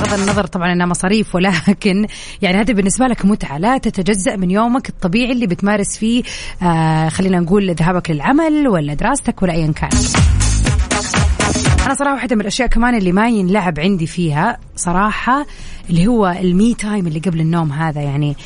بغض 0.00 0.20
النظر 0.20 0.46
طبعا 0.46 0.72
إنها 0.72 0.86
مصاريف 0.86 1.34
ولكن 1.34 2.06
يعني 2.42 2.60
هذا 2.60 2.74
بالنسبة 2.74 3.06
لك 3.06 3.24
متعة. 3.24 3.58
لا 3.58 3.78
تتجزأ 3.78 4.36
من 4.36 4.50
يومك 4.50 4.88
الطبيعي 4.88 5.32
اللي 5.32 5.46
بتمارس 5.46 5.98
فيه 5.98 6.22
آه 6.62 7.08
خلينا 7.08 7.40
نقول 7.40 7.74
ذهابك 7.74 8.10
للعمل 8.10 8.68
ولا 8.68 8.94
دراستك 8.94 9.42
ولا 9.42 9.52
ايا 9.52 9.72
كان. 9.72 9.90
أنا 11.86 11.94
صراحة 11.94 12.14
واحدة 12.14 12.36
من 12.36 12.42
الأشياء 12.42 12.68
كمان 12.68 12.94
اللي 12.94 13.12
ما 13.12 13.28
ينلعب 13.28 13.80
عندي 13.80 14.06
فيها 14.06 14.58
صراحة 14.76 15.46
اللي 15.90 16.06
هو 16.06 16.26
ال 16.26 16.42
me 16.42 16.74
time 16.74 17.06
اللي 17.06 17.18
قبل 17.18 17.40
النوم 17.40 17.72
هذا. 17.72 18.00
يعني 18.00 18.36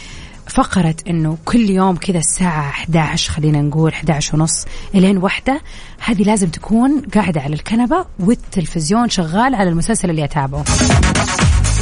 فقرة 0.49 0.95
إنه 1.11 1.38
كل 1.45 1.71
يوم 1.71 1.97
كذا 1.97 2.19
الساعة 2.19 2.69
11 2.69 3.33
خلينا 3.33 3.62
نقول 3.62 3.93
11 3.93 4.37
ونص 4.37 4.64
إلين 4.95 5.17
واحدة 5.19 5.61
هذه 6.05 6.23
لازم 6.23 6.49
تكون 6.49 7.02
قاعدة 7.14 7.40
على 7.40 7.55
الكنبة 7.55 8.05
والتلفزيون 8.21 9.09
شغال 9.09 9.55
على 9.55 9.71
المسلسل 9.71 10.11
اللي 10.11 10.25
أتابعه. 10.25 10.64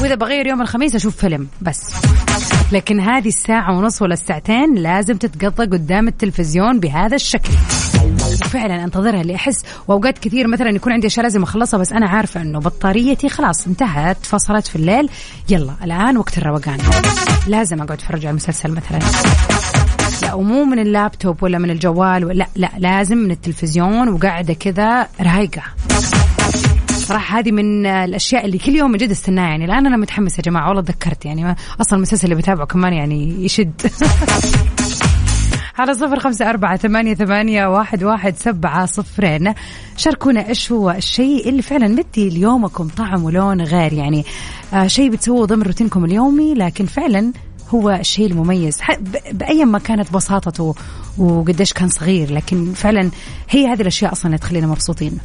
وإذا 0.02 0.14
بغير 0.14 0.46
يوم 0.46 0.62
الخميس 0.62 0.94
أشوف 0.94 1.16
فيلم 1.16 1.49
بس. 1.62 1.92
لكن 2.73 3.00
هذه 3.00 3.28
الساعة 3.28 3.78
ونص 3.78 4.02
ولا 4.02 4.14
الساعتين 4.14 4.75
لازم 4.75 5.16
تتقضى 5.16 5.64
قدام 5.64 6.08
التلفزيون 6.08 6.80
بهذا 6.80 7.14
الشكل. 7.16 7.52
وفعلا 8.44 8.84
أنتظرها 8.84 9.20
اللي 9.20 9.34
احس 9.34 9.62
وأوقات 9.88 10.18
كثير 10.18 10.46
مثلا 10.46 10.70
يكون 10.70 10.92
عندي 10.92 11.06
أشياء 11.06 11.22
لازم 11.22 11.42
أخلصها 11.42 11.78
بس 11.78 11.92
أنا 11.92 12.08
عارفة 12.08 12.42
إنه 12.42 12.58
بطاريتي 12.58 13.28
خلاص 13.28 13.66
انتهت 13.66 14.26
فصلت 14.26 14.66
في 14.66 14.76
الليل. 14.76 15.08
يلا 15.50 15.72
الآن 15.84 16.16
وقت 16.16 16.38
الروقان. 16.38 16.78
لازم 17.46 17.76
أقعد 17.76 17.92
أتفرج 17.92 18.20
على 18.20 18.30
المسلسل 18.30 18.70
مثلا. 18.70 18.98
لا 20.22 20.34
ومو 20.34 20.64
من 20.64 20.78
اللابتوب 20.78 21.42
ولا 21.42 21.58
من 21.58 21.70
الجوال 21.70 22.38
لا 22.38 22.46
لا 22.56 22.70
لازم 22.78 23.16
من 23.16 23.30
التلفزيون 23.30 24.08
وقاعدة 24.08 24.54
كذا 24.54 25.08
رايقة. 25.20 25.62
صراحة 26.88 27.38
هذه 27.38 27.52
من 27.52 27.86
الأشياء 27.86 28.44
اللي 28.44 28.58
كل 28.58 28.76
يوم 28.76 28.96
جد 28.96 29.10
استناها. 29.10 29.48
يعني 29.48 29.64
الآن 29.64 29.86
أنا 29.86 29.96
متحمسه 29.96 30.36
يا 30.38 30.42
جماعة 30.42 30.68
والله 30.68 30.82
تذكرت. 30.82 31.24
يعني 31.24 31.56
أصلا 31.80 31.96
المسلسل 31.96 32.24
اللي 32.24 32.34
بتابعه 32.34 32.66
كمان 32.66 32.92
يعني 32.92 33.44
يشد. 33.44 33.80
على 35.78 35.95
صفر 35.95 36.18
خمسة 36.18 36.50
أربعة 36.50 36.76
ثمانية, 36.76 37.14
ثمانية 37.14 37.66
واحد, 37.66 38.04
واحد 38.04 38.37
سبعة 38.37 38.87
صفرين. 38.87 39.54
شاركونا 39.97 40.49
إيش 40.49 40.73
هو 40.73 40.90
الشيء 40.90 41.49
اللي 41.49 41.62
فعلا 41.62 41.88
مدي 41.88 42.28
ليومكم 42.28 42.88
طعم 42.88 43.25
ولون 43.25 43.61
غير. 43.61 43.92
يعني 43.92 44.25
آه 44.75 44.87
شيء 44.87 45.11
بتسووه 45.11 45.47
ضمن 45.47 45.62
روتينكم 45.62 46.04
اليومي 46.04 46.54
لكن 46.54 46.87
فعلا 46.87 47.33
هو 47.75 47.90
الشيء 47.90 48.26
المميز. 48.26 48.78
بأي 49.33 49.64
ما 49.64 49.78
كانت 49.78 50.12
بساطته 50.12 50.75
وقديش 51.18 51.73
كان 51.73 51.88
صغير 51.88 52.33
لكن 52.33 52.73
فعلا 52.73 53.11
هي 53.50 53.66
هذه 53.66 53.80
الأشياء 53.80 54.12
أصلا 54.12 54.37
تخلينا 54.37 54.66
مبسوطين. 54.66 55.18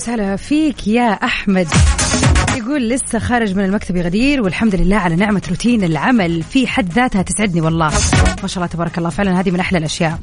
وسهلا 0.00 0.36
فيك 0.36 0.86
يا 0.86 1.08
أحمد. 1.10 1.68
يقول 2.56 2.88
لسه 2.88 3.18
خارج 3.18 3.54
من 3.54 3.64
المكتب 3.64 3.96
يا 3.96 4.02
غدير 4.02 4.42
والحمد 4.42 4.74
لله 4.74 4.96
على 4.96 5.16
نعمة 5.16 5.42
روتين 5.48 5.84
العمل. 5.84 6.42
في 6.42 6.66
حد 6.66 6.92
ذاتها 6.92 7.22
تسعدني 7.22 7.60
والله. 7.60 7.90
ما 8.42 8.48
شاء 8.48 8.56
الله 8.56 8.66
تبارك 8.66 8.98
الله. 8.98 9.10
فعلا 9.10 9.40
هذه 9.40 9.50
من 9.50 9.60
أحلى 9.60 9.78
الأشياء. 9.78 10.18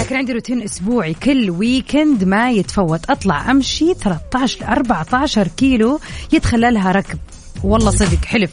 لكن 0.00 0.16
عندي 0.16 0.32
روتين 0.32 0.62
أسبوعي. 0.62 1.14
كل 1.14 1.50
ويكند 1.50 2.24
ما 2.24 2.50
يتفوت. 2.50 3.10
أطلع 3.10 3.50
أمشي 3.50 3.94
13 3.94 4.60
ل 4.60 4.64
14 4.64 5.48
كيلو 5.48 6.00
يتخللها 6.32 6.92
ركب. 6.92 7.18
والله 7.64 7.90
صدق 7.90 8.24
حلف. 8.24 8.50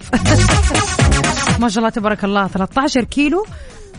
ما 1.61 1.69
شاء 1.69 1.77
الله 1.77 1.89
تبارك 1.89 2.23
الله. 2.23 2.47
13 2.47 3.03
كيلو. 3.03 3.45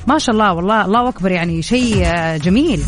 ما 0.06 0.18
شاء 0.18 0.32
الله 0.32 0.52
والله 0.52 0.84
الله 0.84 1.08
أكبر 1.08 1.30
يعني. 1.30 1.62
شيء 1.62 2.06
جميل. 2.36 2.82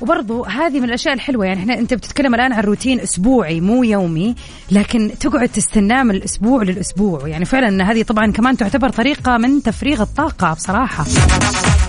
وبرضو 0.00 0.44
هذه 0.44 0.80
من 0.80 0.84
الأشياء 0.84 1.14
الحلوة 1.14 1.46
يعني 1.46 1.60
إحنا 1.60 1.78
أنت 1.78 1.94
بتتكلم 1.94 2.34
الآن 2.34 2.52
عن 2.52 2.62
روتين 2.62 3.00
أسبوعي 3.00 3.60
مو 3.60 3.82
يومي 3.82 4.34
لكن 4.70 5.10
تقعد 5.20 5.48
تستناه 5.48 6.02
من 6.02 6.14
الأسبوع 6.14 6.62
للأسبوع. 6.62 7.28
يعني 7.28 7.44
فعلا 7.44 7.90
هذه 7.90 8.02
طبعا 8.02 8.32
كمان 8.32 8.56
تعتبر 8.56 8.88
طريقة 8.88 9.36
من 9.36 9.62
تفريغ 9.62 10.02
الطاقة 10.02 10.54
بصراحة. 10.54 11.04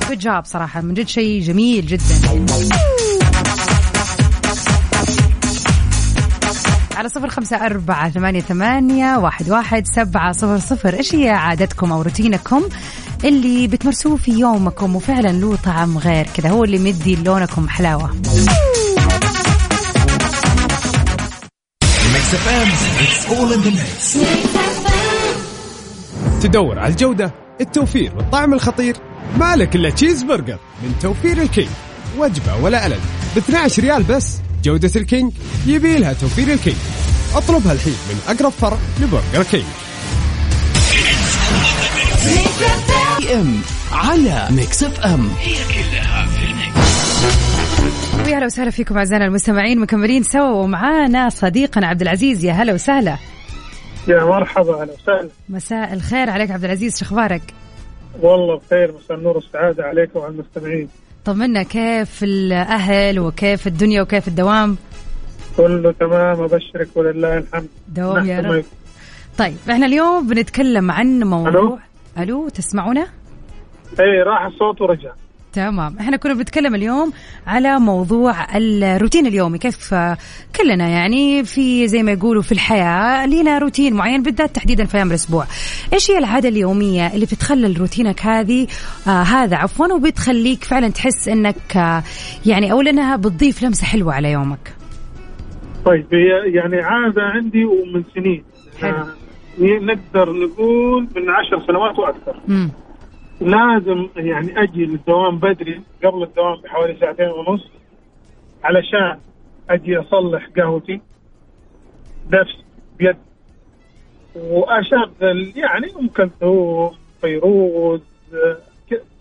جود 0.10 0.19
جاب 0.19 0.45
صراحة 0.45 0.81
من 0.81 0.93
جد 0.93 1.07
شيء 1.07 1.41
جميل 1.41 1.86
جدا. 1.86 2.45
على 6.98 7.10
صفر 7.10 7.29
خمسة 7.29 7.65
أربعة 7.65 8.10
ثمانية, 8.10 8.41
ثمانية 8.41 9.17
واحد, 9.17 9.50
واحد 9.50 9.88
سبعة 9.88 10.31
صفر 10.31 10.57
صفر 10.60 10.93
إيش 10.93 11.15
هي 11.15 11.29
عادتكم 11.29 11.91
أو 11.91 12.01
روتينكم؟ 12.01 12.63
اللي 13.24 13.68
بتمارسوه 13.68 14.18
في 14.18 14.32
يومكم 14.32 14.96
وفعلا 14.96 15.32
له 15.32 15.56
طعم 15.56 15.98
غير 15.98 16.27
كذا 16.38 16.50
هو 16.50 16.63
اللي 16.63 16.77
مدي 16.77 17.15
يومكم 17.15 17.69
حلاوة. 17.70 18.12
تدور 26.42 26.80
على 26.80 26.92
الجودة 26.92 27.34
التوفير 27.62 28.15
والطعم 28.15 28.53
الخطير. 28.53 28.98
مالك 29.38 29.75
إلا 29.75 29.89
تشيز 29.89 30.24
برجر 30.24 30.60
من 30.84 30.96
توفير 31.01 31.42
ال 31.41 31.47
King 31.47 31.69
وجبة 32.18 32.56
ولا 32.56 32.88
ألد 32.88 33.00
ب 33.36 33.38
12 33.38 33.82
ريال 33.84 34.03
بس 34.03 34.38
جودة 34.63 34.92
ال 34.95 35.03
King 35.03 35.33
يبي 35.65 35.98
لها 35.98 36.13
توفير 36.13 36.53
ال 36.53 36.58
King 36.58 36.77
اطلبها 37.36 37.74
الحين 37.74 37.96
من 38.10 38.20
أقرب 38.27 38.51
فرع 38.51 38.77
ل 39.01 39.07
Burger 39.07 39.43
King. 39.51 39.65
PM 43.31 43.62
على 43.92 44.48
Mix 44.51 44.83
FM. 44.83 45.29
هي 45.39 45.53
كلها 45.53 46.25
في 46.25 46.46
ال 46.45 46.59
mix. 46.59 47.13
ويا 48.27 48.38
هلا 48.38 48.46
وسهلا 48.46 48.70
فيكم 48.70 48.98
أعزائنا 48.98 49.25
المستمعين 49.25 49.80
مكملين 49.80 50.24
سوا 50.24 50.51
ومعانا 50.51 51.30
صديقنا 51.30 51.88
عبد 51.88 52.01
العزيز. 52.01 52.46
يا 52.46 52.51
هلا 52.51 52.74
وسهلا. 52.74 53.18
يا 54.08 54.24
مرحبا 54.24 54.82
أهلا 54.82 54.94
وسهلا. 54.94 55.30
مساء 55.50 55.94
الخير 55.94 56.30
عليك 56.30 56.51
عبد 56.51 56.63
العزيز 56.63 57.00
شو 57.00 57.06
أخبارك؟ 57.06 57.42
والله 58.22 58.58
بخير 58.58 58.94
مساء 59.03 59.18
النور 59.18 59.36
والسعادة 59.36 59.84
عليكم 59.84 60.20
وعلى 60.20 60.34
المستمعين. 60.34 60.89
طمنا 61.25 61.63
كيف 61.63 62.24
الأهل 62.24 63.20
وكيف 63.20 63.68
الدنيا 63.68 64.01
وكيف 64.01 64.27
الدوام؟ 64.27 64.77
كله 65.58 65.92
تمام 66.00 66.42
أبشرك 66.42 66.88
ولله 66.96 67.38
الحمد. 67.38 67.68
دوام 67.88 68.25
يا 68.25 68.39
رب. 68.39 68.63
طيب 69.38 69.56
إحنا 69.70 69.86
اليوم 69.86 70.27
بنتكلم 70.27 70.92
عن 70.92 71.20
موضوع 71.24 71.50
ألو؟ 71.50 71.80
ألو 72.17 72.50
تسمعونا؟ 72.50 73.08
إيه 74.00 74.24
راح 74.24 74.46
الصوت 74.46 74.82
ورجع. 74.82 75.12
تمام. 75.53 75.98
إحنا 76.00 76.17
كنا 76.17 76.34
بنتكلم 76.34 76.75
اليوم 76.75 77.13
على 77.48 77.79
موضوع 77.79 78.55
الروتين 78.55 79.27
اليومي. 79.27 79.58
كيف 79.58 79.93
كلنا 80.55 80.89
يعني 80.89 81.43
في 81.43 81.88
زي 81.88 82.03
ما 82.03 82.12
يقولوا 82.12 82.41
في 82.41 82.51
الحياة 82.51 83.25
لينا 83.25 83.58
روتين 83.58 83.93
معين 83.93 84.24
بالذات 84.24 84.55
تحديدا 84.55 84.86
في 84.86 84.98
أيام 84.98 85.08
الأسبوع. 85.08 85.46
إيش 85.93 86.12
هي 86.12 86.17
العادة 86.17 86.50
اليومية 86.50 87.08
اللي 87.13 87.25
بتخلل 87.25 87.79
روتينك 87.82 88.22
هذه 88.25 88.67
آه 89.08 89.22
هذا 89.24 89.58
عفوا 89.58 89.93
وبتخليك 89.93 90.64
فعلا 90.64 90.90
تحس 90.90 91.27
إنك 91.27 91.77
آه 91.77 92.03
يعني 92.46 92.72
أو 92.72 92.81
إنها 92.81 93.16
بتضيف 93.16 93.64
لمسة 93.64 93.85
حلوة 93.85 94.14
على 94.14 94.31
يومك؟ 94.31 94.75
طيب 95.85 96.07
هي 96.14 96.53
يعني 96.55 96.75
عادة 96.81 97.22
عندي 97.22 97.66
ومن 97.66 98.03
سنين. 98.16 98.44
حلو. 98.81 99.05
نقدر 99.59 100.31
نقول 100.33 101.07
من 101.16 101.29
عشر 101.29 101.66
سنوات 101.68 102.00
وأكثر. 102.00 102.35
امم 102.50 102.72
لازم 103.42 104.07
يعني 104.16 104.63
أجي 104.63 104.85
للدوام 104.85 105.37
بدري 105.37 105.81
قبل 106.03 106.24
الدوام 106.24 106.61
بحوالي 106.61 106.96
ساعتين 107.00 107.29
ونص 107.29 107.68
علشان 108.63 109.20
أجي 109.70 109.98
أصلح 109.98 110.50
قهوتي 110.57 111.01
نفس 112.31 112.55
بيد. 113.00 113.18
وأشغل 114.35 115.53
يعني 115.55 115.87
أم 116.00 116.07
كلثوم 116.07 116.92
فيروز 117.22 118.01
آه، 118.33 118.57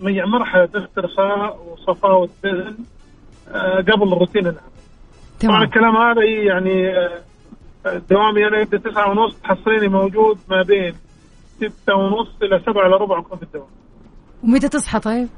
يعني 0.01 0.31
مرحلة 0.31 0.69
استرخاء 0.75 1.67
وصفاء 1.73 2.21
والذهن 2.21 2.77
آه، 3.49 3.77
قبل 3.77 4.13
الروتين 4.13 4.47
العام. 4.47 4.73
طبعا 5.43 5.65
الكلام 5.65 5.97
هذا 5.97 6.25
يعني 6.25 6.89
آه، 6.89 7.21
دوامي 8.11 8.47
أنا 8.49 8.61
يبدا 8.61 8.79
تسعة 8.79 9.11
ونص 9.11 9.37
تحصليني 9.37 9.89
موجود 9.89 10.39
ما 10.51 10.63
بين 10.63 10.95
ستة 11.57 11.95
ونص 11.95 12.29
إلى 12.43 12.63
سبعة 12.67 12.87
الا 12.87 12.97
ربع 12.97 13.19
اكون 13.19 13.39
في 13.39 13.45
الدوام 13.45 13.67
ومتى 14.45 14.69
تصحى 14.69 15.01
طيب؟ 15.01 15.29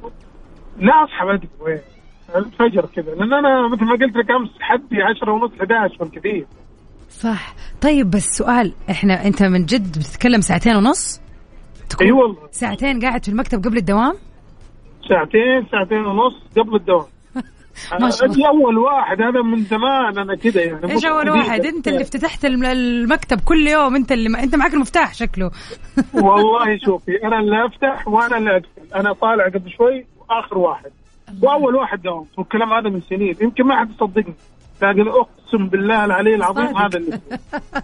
لا 0.78 0.92
أصحى 1.04 1.26
بدري 1.26 1.48
وين 1.60 1.80
الفجر 2.36 2.86
كذا 2.86 3.14
لأن 3.14 3.32
أنا 3.32 3.68
مثل 3.68 3.84
ما 3.84 3.92
قلت 3.92 4.16
لك 4.16 4.30
أمس 4.30 4.50
حدي 4.60 5.02
10 5.02 5.32
ونص 5.32 5.52
11 5.60 5.96
بالكثير 6.04 6.46
صح 7.10 7.54
طيب 7.82 8.10
بس 8.10 8.24
سؤال 8.38 8.72
إحنا 8.90 9.26
أنت 9.26 9.42
من 9.42 9.64
جد 9.66 9.98
بتتكلم 9.98 10.40
ساعتين 10.40 10.76
ونص؟ 10.76 11.20
أي 12.02 12.12
والله 12.12 12.48
ساعتين 12.50 13.00
قاعد 13.00 13.24
في 13.24 13.28
المكتب 13.30 13.64
قبل 13.64 13.76
الدوام؟ 13.76 14.14
ساعتين 15.08 15.66
ساعتين 15.70 16.06
ونص 16.06 16.34
قبل 16.56 16.74
الدوام 16.76 17.06
ما 18.00 18.10
شاء 18.10 18.24
الله. 18.26 18.48
أول 18.48 18.78
واحد 18.78 19.22
هذا 19.22 19.42
من 19.42 19.62
زمان 19.64 20.18
أنا 20.18 20.36
كذا 20.36 20.62
يعني 20.62 20.92
إيش 20.92 21.04
أول. 21.04 21.30
واحد؟ 21.30 21.66
أنت 21.66 21.88
اللي 21.88 22.02
افتتحت 22.02 22.44
الم- 22.44 22.64
المكتب 22.64 23.40
كل 23.40 23.66
يوم 23.66 23.94
أنت 23.96 24.12
اللي 24.12 24.42
أنت 24.42 24.54
معك 24.56 24.74
المفتاح 24.74 25.14
شكله. 25.14 25.50
والله 26.14 26.78
شوفي 26.84 27.12
أنا 27.24 27.38
اللي 27.38 27.66
أفتح 27.66 28.08
وأنا 28.08 28.36
اللي 28.38 28.50
اقفل 28.56 28.94
أنا 28.94 29.12
طالع 29.12 29.44
قبل 29.48 29.70
شوي 29.70 30.06
وآخر 30.20 30.58
واحد. 30.58 30.90
وأول 31.42 31.74
واحد 31.74 32.02
داوم 32.02 32.26
والكلام 32.38 32.72
هذا 32.72 32.88
من 32.90 33.00
سنين. 33.00 33.36
يمكن 33.40 33.64
ما 33.64 33.80
حد 33.80 33.90
يصدقني. 33.90 34.34
لكن 34.82 35.08
اقسم 35.08 35.68
بالله 35.68 36.04
العلي 36.04 36.34
العظيم. 36.34 36.76
هذا 36.76 36.98
اللي. 36.98 37.20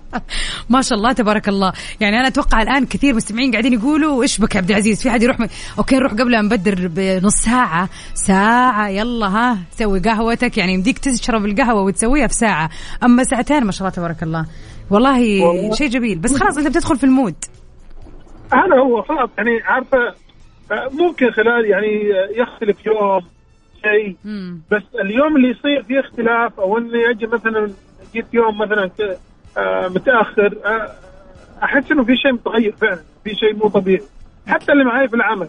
ما 0.71 0.83
شاء 0.83 0.99
الله 0.99 1.13
تبارك 1.13 1.49
الله. 1.49 1.73
يعني 2.01 2.19
أنا 2.19 2.29
أتوقع 2.29 2.63
الآن 2.63 2.87
كثير 2.87 3.15
مستمعين 3.15 3.51
قاعدين 3.53 3.73
يقولوا 3.73 4.23
إيش 4.23 4.41
بك 4.41 4.55
يا 4.55 4.61
عبد 4.61 4.71
العزيز؟ 4.71 5.03
في 5.03 5.11
حد 5.11 5.23
يروح 5.23 5.41
م... 5.41 5.47
okay 5.79 5.97
نروح 5.97 6.13
قبل 6.13 6.31
ما 6.31 6.43
نبدر 6.43 6.89
بنص 6.89 7.35
ساعة. 7.35 7.89
ساعة 8.15 8.89
يلا 8.89 9.27
ها 9.27 9.59
سوي 9.71 10.01
قهوتك. 10.01 10.59
يعني 10.59 10.75
يمديك 10.75 10.99
تشرب 10.99 11.45
القهوة 11.45 11.83
وتسويها 11.83 12.27
في 12.27 12.35
ساعة. 12.35 12.71
أما 13.05 13.25
ساعتين 13.25 13.65
ما 13.65 13.73
شاء 13.73 13.81
الله 13.81 13.97
تبارك 13.97 14.23
الله. 14.23 14.47
والله, 14.91 15.47
والله. 15.47 15.75
شيء 15.75 15.89
جميل. 15.89 16.19
بس 16.19 16.37
خلاص 16.37 16.59
أنت 16.59 16.69
بتدخل 16.69 16.97
في 16.97 17.05
ال 17.05 17.10
mood. 17.10 17.35
هذا 18.53 18.77
هو 18.83 19.03
خلاص 19.03 19.31
يعني 19.39 19.61
عارفة 19.65 20.15
ممكن 20.93 21.31
خلال 21.31 21.71
يعني 21.71 21.89
يختلف 22.37 22.87
يوم. 22.87 23.21
شيء. 23.83 24.17
بس 24.71 24.83
اليوم 25.01 25.37
اللي 25.37 25.49
يصير 25.51 25.83
فيه 25.83 26.01
اختلاف 26.01 26.61
أو 26.61 26.79
اني 26.79 27.11
أجي 27.11 27.27
مثلا 27.27 27.71
جيت 28.15 28.27
يوم 28.35 28.59
مثلا 28.59 28.91
آه، 29.59 29.89
متأخر 29.89 30.57
آه، 30.65 30.91
أحس 31.63 31.93
إنه 31.93 32.05
في 32.05 32.17
شيء 32.17 32.33
متغير 32.33 32.73
فعلا 32.81 33.01
في 33.25 33.35
شيء 33.35 33.55
مو 33.55 33.69
طبيعي. 33.69 34.03
حتى 34.47 34.73
اللي 34.73 34.85
معي 34.85 35.09
في 35.09 35.17
العمل 35.17 35.49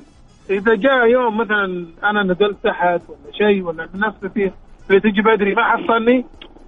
إذا 0.49 0.75
جاء 0.75 1.05
يوم 1.07 1.37
مثلا 1.37 1.85
أنا 2.03 2.23
نزلت 2.23 2.57
تحت 2.63 3.01
ولا 3.09 3.31
شيء 3.37 3.63
ولا 3.63 3.87
الناس 3.95 4.13
اللي 4.19 4.29
فيه 4.29 4.53
اللي 4.89 5.01
تجي 5.01 5.21
بدري 5.21 5.55
ما 5.55 5.63
حصلني 5.63 6.25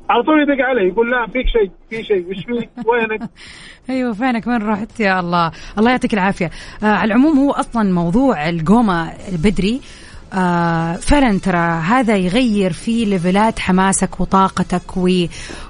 على 0.09 0.23
طول 0.23 0.41
يدق 0.41 0.65
علي 0.65 0.87
يقول 0.87 1.11
لا 1.11 1.27
فيك 1.27 1.47
شيء 1.47 1.71
في 1.89 2.03
شيء 2.03 2.29
وش 2.29 2.45
فيك؟ 2.45 2.69
وينك؟ 2.87 3.29
أيوه 3.89 4.13
فينك؟ 4.13 4.47
وين 4.47 4.67
رحت؟ 4.69 4.99
يا 4.99 5.19
الله. 5.19 5.51
الله 5.77 5.91
يعطيك 5.91 6.13
العافية. 6.13 6.49
آه 6.83 6.85
على 6.85 7.03
العموم 7.03 7.39
هو 7.39 7.51
أصلا 7.51 7.93
موضوع 7.93 8.49
القومة 8.49 9.13
بدري. 9.43 9.81
آه 10.33 10.95
فعلا 10.95 11.39
ترى 11.39 11.57
هذا 11.81 12.15
يغير 12.15 12.73
في 12.73 13.05
ليفلات 13.05 13.59
حماسك 13.59 14.21
وطاقتك 14.21 14.97
و... 14.97 15.25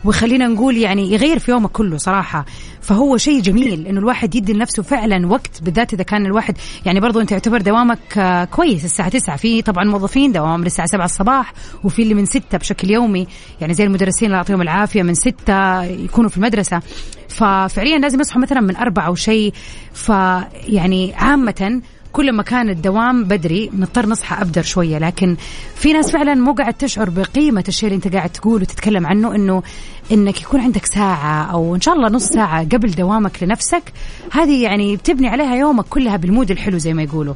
وخلينا 0.05 0.47
نقول 0.47 0.77
يعني 0.77 1.13
يغير 1.13 1.39
في 1.39 1.51
يومك 1.51 1.71
كله 1.71 1.97
صراحة. 1.97 2.45
فهو 2.81 3.17
شيء 3.17 3.41
جميل 3.41 3.87
إنه 3.87 3.99
الواحد 3.99 4.35
يدي 4.35 4.53
لنفسه 4.53 4.83
فعلا 4.83 5.27
وقت 5.27 5.61
بالذات 5.61 5.93
إذا 5.93 6.03
كان 6.03 6.25
الواحد 6.25 6.57
يعني 6.85 6.99
برضو 6.99 7.21
أنت 7.21 7.31
يعتبر 7.31 7.61
دوامك 7.61 8.17
آه 8.17 8.45
كويس 8.45 8.85
الساعة 8.85 9.09
9 9.09 9.35
في 9.35 9.61
طبعا 9.61 9.83
موظفين 9.83 10.31
دوام 10.31 10.63
للساعة 10.63 10.87
7 10.87 11.05
الصباح 11.05 11.53
وفي 11.83 12.01
اللي 12.01 12.13
من 12.13 12.25
6 12.25 12.57
بشكل 12.57 12.91
يومي. 12.91 13.27
يعني 13.61 13.73
زي 13.73 13.83
المدرسين 13.83 14.25
الله 14.25 14.37
يعطيهم 14.37 14.61
العافية 14.61 15.03
من 15.03 15.13
6 15.13 15.83
يكونوا 15.83 16.29
في 16.29 16.37
المدرسة. 16.37 16.81
ففعليا 17.29 17.97
لازم 17.99 18.19
يصحوا 18.19 18.41
مثلا 18.41 18.61
من 18.61 18.75
أربعة 18.75 19.07
أو 19.07 19.15
شيء. 19.15 19.53
فيعني 19.93 21.13
عامة 21.13 21.81
كل 22.13 22.31
ما 22.31 22.43
كان 22.43 22.69
الدوام 22.69 23.23
بدري 23.23 23.69
نضطر 23.73 24.05
نصحى 24.05 24.41
أبدر 24.41 24.61
شوية 24.61 24.97
لكن 24.97 25.35
في 25.75 25.93
ناس 25.93 26.11
فعلا 26.11 26.33
مو 26.33 26.53
قاعد 26.53 26.73
تشعر 26.73 27.09
بقيمة 27.09 27.63
الشيء 27.67 27.89
اللي 27.89 27.95
أنت 27.95 28.15
قاعد 28.15 28.29
تقول 28.29 28.61
وتتكلم 28.61 29.07
عنه 29.07 29.35
إنه 29.35 29.63
إنك 30.11 30.41
يكون 30.41 30.59
عندك 30.59 30.85
ساعة 30.85 31.51
أو 31.51 31.75
إن 31.75 31.81
شاء 31.81 31.95
الله 31.95 32.09
نص 32.09 32.25
ساعة 32.25 32.63
قبل 32.63 32.91
دوامك 32.91 33.43
لنفسك. 33.43 33.93
هذه 34.31 34.63
يعني 34.63 34.95
بتبني 34.95 35.27
عليها 35.27 35.55
يومك 35.55 35.85
كلها 35.85 36.17
بالمود 36.17 36.51
الحلو 36.51 36.77
زي 36.77 36.93
ما 36.93 37.03
يقولوا. 37.03 37.33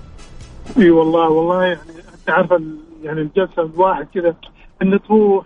إي 0.78 0.90
والله 0.92 1.30
والله 1.30 1.64
يعني 1.64 1.80
أنت 2.20 2.30
عارفه 2.30 2.62
يعني 3.04 3.22
الجلسة 3.22 3.62
الواحد 3.62 4.08
كذا 4.14 4.36
انه 4.82 4.98
تروح 4.98 5.46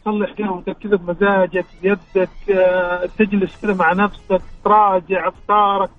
تصلح 0.00 0.34
قهوتك 0.38 0.76
كذا 0.82 0.96
بمزاجك 0.96 1.66
بيدك 1.82 2.30
آه، 2.50 3.08
تجلس 3.18 3.56
كذا 3.62 3.74
مع 3.74 3.92
نفسك 3.92 4.42
تراجع 4.64 5.28
أفكارك. 5.28 5.90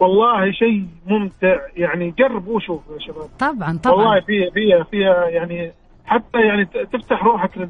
والله 0.00 0.52
شيء 0.52 0.86
ممتع. 1.06 1.56
يعني 1.76 2.14
جربوا 2.18 2.56
وشوفوا 2.56 2.94
يا 2.94 3.00
شباب. 3.06 3.28
طبعا 3.38 3.78
طبعا. 3.78 3.96
والله 3.96 4.20
فيها 4.20 4.50
فيها 4.50 4.84
فيها 4.90 5.28
يعني 5.28 5.72
حتى 6.06 6.38
يعني 6.38 6.64
تفتح 6.64 7.24
روحك 7.24 7.68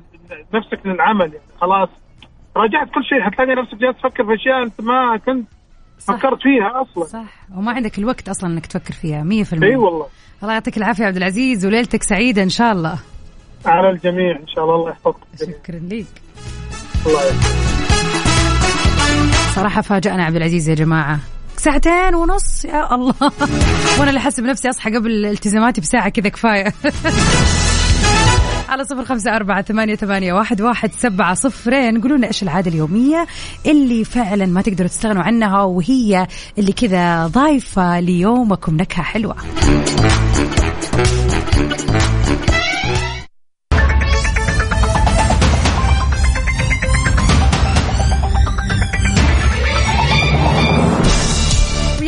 نفسك 0.55 0.87
للعمل 0.87 1.33
يعني. 1.33 1.47
خلاص. 1.61 1.89
راجعت 2.57 2.87
كل 2.95 3.05
شيء 3.05 3.21
حتلاقي 3.21 3.55
نفسك 3.63 3.75
جالس 3.75 3.97
تفكر 3.99 4.25
في 4.25 4.35
أشياء 4.35 4.63
أنت 4.63 4.81
ما 4.81 5.17
كنت 5.17 5.49
صح. 5.99 6.17
فكرت 6.17 6.39
فيها 6.43 6.83
أصلا. 6.83 7.05
صح. 7.05 7.47
وما 7.57 7.73
عندك 7.73 7.99
الوقت 7.99 8.29
أصلا 8.29 8.51
إنك 8.53 8.67
تفكر 8.67 8.95
فيها 8.95 9.23
100% 9.25 9.63
إي 9.63 9.77
والله. 9.77 10.07
الله 10.43 10.53
يعطيك 10.53 10.77
العافية 10.77 11.05
عبد 11.05 11.17
العزيز 11.17 11.67
وليلتك 11.67 12.03
سعيدة 12.03 12.43
إن 12.43 12.49
شاء 12.49 12.73
الله. 12.73 12.99
على 13.67 13.91
الجميع 13.91 14.37
إن 14.41 14.47
شاء 14.47 14.65
الله 14.65 14.75
الله 14.77 14.91
يحفظكم 14.91 15.21
جميعا. 15.41 15.59
شكرا 15.59 15.77
لك 15.77 16.07
الله 17.07 17.21
يحفظك. 17.27 17.55
صراحة 19.55 19.81
فاجأنا 19.81 20.25
عبد 20.25 20.37
العزيز 20.37 20.69
يا 20.69 20.75
جماعة. 20.75 21.19
ساعتين 21.65 22.15
ونص 22.15 22.65
يا 22.65 22.95
الله. 22.95 23.15
وأنا 23.99 24.09
اللي 24.09 24.19
أحسب 24.19 24.45
نفسي 24.45 24.71
أصحى 24.71 24.97
قبل 24.97 25.27
التزاماتي 25.27 25.81
بساعة 25.81 26.09
كذا 26.09 26.29
كفاية. 26.29 26.75
على 28.69 28.85
صفر 28.85 29.05
خمسة 29.05 29.37
أربعة 29.37 29.63
ثمانية, 29.63 29.95
ثمانية 29.95 30.33
واحد, 30.33 30.63
واحد 30.63 30.91
سبعة 30.99 31.35
صفرين. 31.35 32.01
قولوا 32.01 32.17
لنا 32.17 32.27
إيش 32.27 32.43
العادة 32.43 32.71
اليومية 32.71 33.27
اللي 33.67 34.05
فعلا 34.05 34.47
ما 34.47 34.63
تقدروا 34.63 34.89
تستغنوا 34.89 35.23
عنها 35.23 35.63
وهي 35.63 36.27
اللي 36.59 36.73
كذا 36.73 37.27
ضايفة 37.27 38.01
ليومكم 38.01 38.77
نكهة 38.77 39.03
حلوة. 39.03 39.37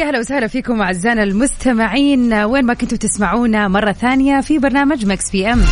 ويا 0.07 0.11
هلا 0.11 0.19
وسهلا 0.19 0.47
فيكم 0.47 0.81
أعزائنا 0.83 1.23
المستمعين. 1.23 2.33
وين 2.35 2.65
ما 2.65 2.75
كنتوا 2.75 2.99
تسمعونا 2.99 3.69
مرة 3.69 3.93
ثانية 3.93 4.41
في 4.41 4.59
برنامج 4.59 5.07
Mix 5.07 5.31
PM. 5.31 5.63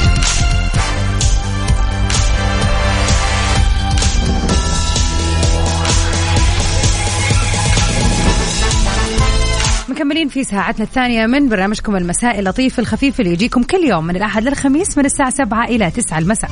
مكملين 9.89 10.29
في 10.29 10.45
ساعتنا 10.45 10.85
الثانية 10.85 11.27
من 11.27 11.49
برنامجكم 11.49 11.97
المسائي 11.97 12.39
اللطيف 12.39 12.79
الخفيف 12.79 13.21
اللي 13.21 13.33
يجيكم 13.33 13.63
كل 13.63 13.85
يوم 13.85 14.07
من 14.07 14.17
الأحد 14.17 14.43
للخميس 14.43 14.99
من 14.99 15.05
الساعة 15.05 15.31
7 15.31 15.65
إلى 15.65 15.91
9 15.91 16.19
المساء. 16.19 16.51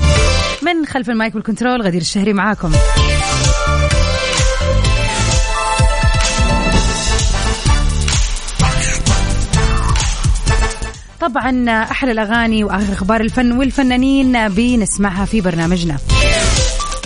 من 0.63 0.87
خلف 0.87 1.11
ال 1.11 1.17
mic 1.17 1.35
وال 1.35 1.45
control 1.45 1.83
غدير 1.83 2.01
الشهري 2.01 2.33
معاكم. 2.33 2.73
طبعا 11.23 11.71
أحلى 11.71 12.13
الأغاني 12.13 12.65
وآخر 12.65 12.93
أخبار 12.93 13.21
الفن 13.21 13.53
والفنانين 13.53 14.49
بنسمعها 14.49 15.25
في 15.25 15.41
برنامجنا. 15.41 15.97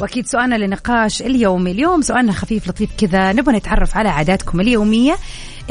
وأكيد 0.00 0.26
سؤالنا 0.26 0.55
لنقاش 0.55 1.22
اليومي 1.22 1.70
اليوم 1.70 2.02
سؤالنا 2.02 2.33
خفيف 2.33 2.68
لطيف 2.68 2.90
كذا. 2.98 3.33
نبغى 3.33 3.57
نتعرف 3.57 3.96
على 3.96 4.09
عاداتكم 4.09 4.61
اليومية 4.61 5.16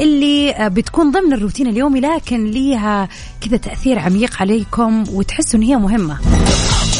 اللي 0.00 0.70
بتكون 0.70 1.10
ضمن 1.10 1.32
الروتين 1.32 1.66
اليومي 1.66 2.00
لكن 2.00 2.44
ليها 2.44 3.08
كذا 3.40 3.56
تأثير 3.56 3.98
عميق 3.98 4.36
عليكم 4.40 5.04
وتحسوا 5.12 5.60
إن 5.60 5.64
هي 5.64 5.76
مهمة. 5.76 6.18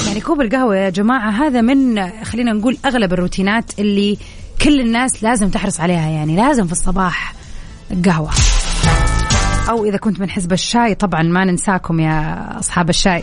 يعني 0.06 0.20
كوب 0.20 0.40
القهوة 0.40 0.76
يا 0.76 0.90
جماعة 0.90 1.30
هذا 1.30 1.60
من 1.60 2.10
خلينا 2.24 2.52
نقول 2.52 2.76
أغلب 2.84 3.12
الروتينات 3.12 3.78
اللي 3.78 4.18
كل 4.62 4.80
الناس 4.80 5.22
لازم 5.22 5.48
تحرص 5.48 5.80
عليها. 5.80 6.08
يعني 6.08 6.36
لازم 6.36 6.66
في 6.66 6.72
الصباح 6.72 7.34
قهوة. 8.04 8.30
أو 9.68 9.84
إذا 9.84 9.96
كنت 9.96 10.20
من 10.20 10.30
حزب 10.30 10.52
الشاي 10.52 10.94
طبعا 10.94 11.22
ما 11.22 11.44
ننساكم 11.44 12.00
يا 12.00 12.46
أصحاب 12.58 12.88
الشاي. 12.88 13.22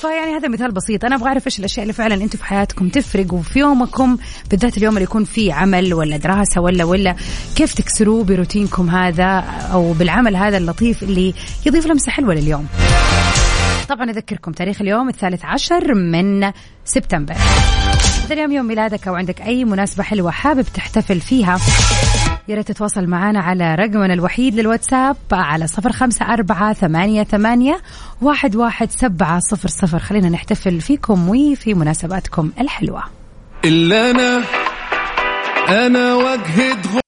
فيعني 0.00 0.36
هذا 0.36 0.48
مثال 0.48 0.72
بسيط. 0.72 1.04
أنا 1.04 1.16
أبغى 1.16 1.28
أعرف 1.28 1.46
إيش 1.46 1.58
الأشياء 1.58 1.82
اللي 1.82 1.92
فعلا 1.92 2.14
أنتم 2.14 2.38
في 2.38 2.44
حياتكم 2.44 2.88
تفرق 2.88 3.34
وفي 3.34 3.58
يومكم 3.58 4.16
بالذات 4.50 4.76
اليوم 4.76 4.94
اللي 4.94 5.04
يكون 5.04 5.24
فيه 5.24 5.54
عمل 5.54 5.94
ولا 5.94 6.16
دراسة 6.16 6.60
ولا 6.60 6.84
ولا. 6.84 7.16
كيف 7.56 7.74
تكسروه 7.74 8.24
بروتينكم 8.24 8.90
هذا 8.90 9.44
أو 9.72 9.92
بالعمل 9.92 10.36
هذا 10.36 10.56
اللطيف 10.56 11.02
اللي 11.02 11.34
يضيف 11.66 11.86
لمسة 11.86 12.12
حلوة 12.12 12.34
لليوم؟ 12.34 12.66
طبعا 13.88 14.10
أذكركم 14.10 14.52
تاريخ 14.52 14.80
اليوم 14.80 15.08
الثالث 15.08 15.44
عشر 15.44 15.94
من 15.94 16.52
سبتمبر. 16.84 17.34
إذا 18.26 18.34
اليوم 18.34 18.52
يوم 18.52 18.66
ميلادك 18.66 19.08
أو 19.08 19.14
عندك 19.14 19.40
أي 19.40 19.64
مناسبة 19.64 20.02
حلوة 20.02 20.30
حابب 20.30 20.64
تحتفل 20.74 21.20
فيها 21.20 21.58
يا 22.48 22.54
ريت 22.54 22.68
تتواصل 22.68 23.06
معنا 23.06 23.40
على 23.40 23.74
رقمنا 23.74 24.14
الوحيد 24.14 24.54
للواتساب 24.54 25.16
على 25.32 25.66
صفر 25.66 25.92
خمسة 25.92 26.32
أربعة 26.32 26.72
ثمانية, 26.72 27.22
ثمانية 27.24 27.80
واحد, 28.22 28.56
واحد 28.56 28.90
سبعة 28.90 29.40
صفر 29.40 29.68
صفر. 29.68 29.98
خلينا 29.98 30.28
نحتفل 30.28 30.80
فيكم 30.80 31.28
وفي 31.28 31.74
مناسباتكم 31.74 32.50
الحلوة. 32.60 33.02
إلا 33.64 34.10
أنا 34.10 34.42
أنا 35.68 36.14
وجهة 36.14 37.00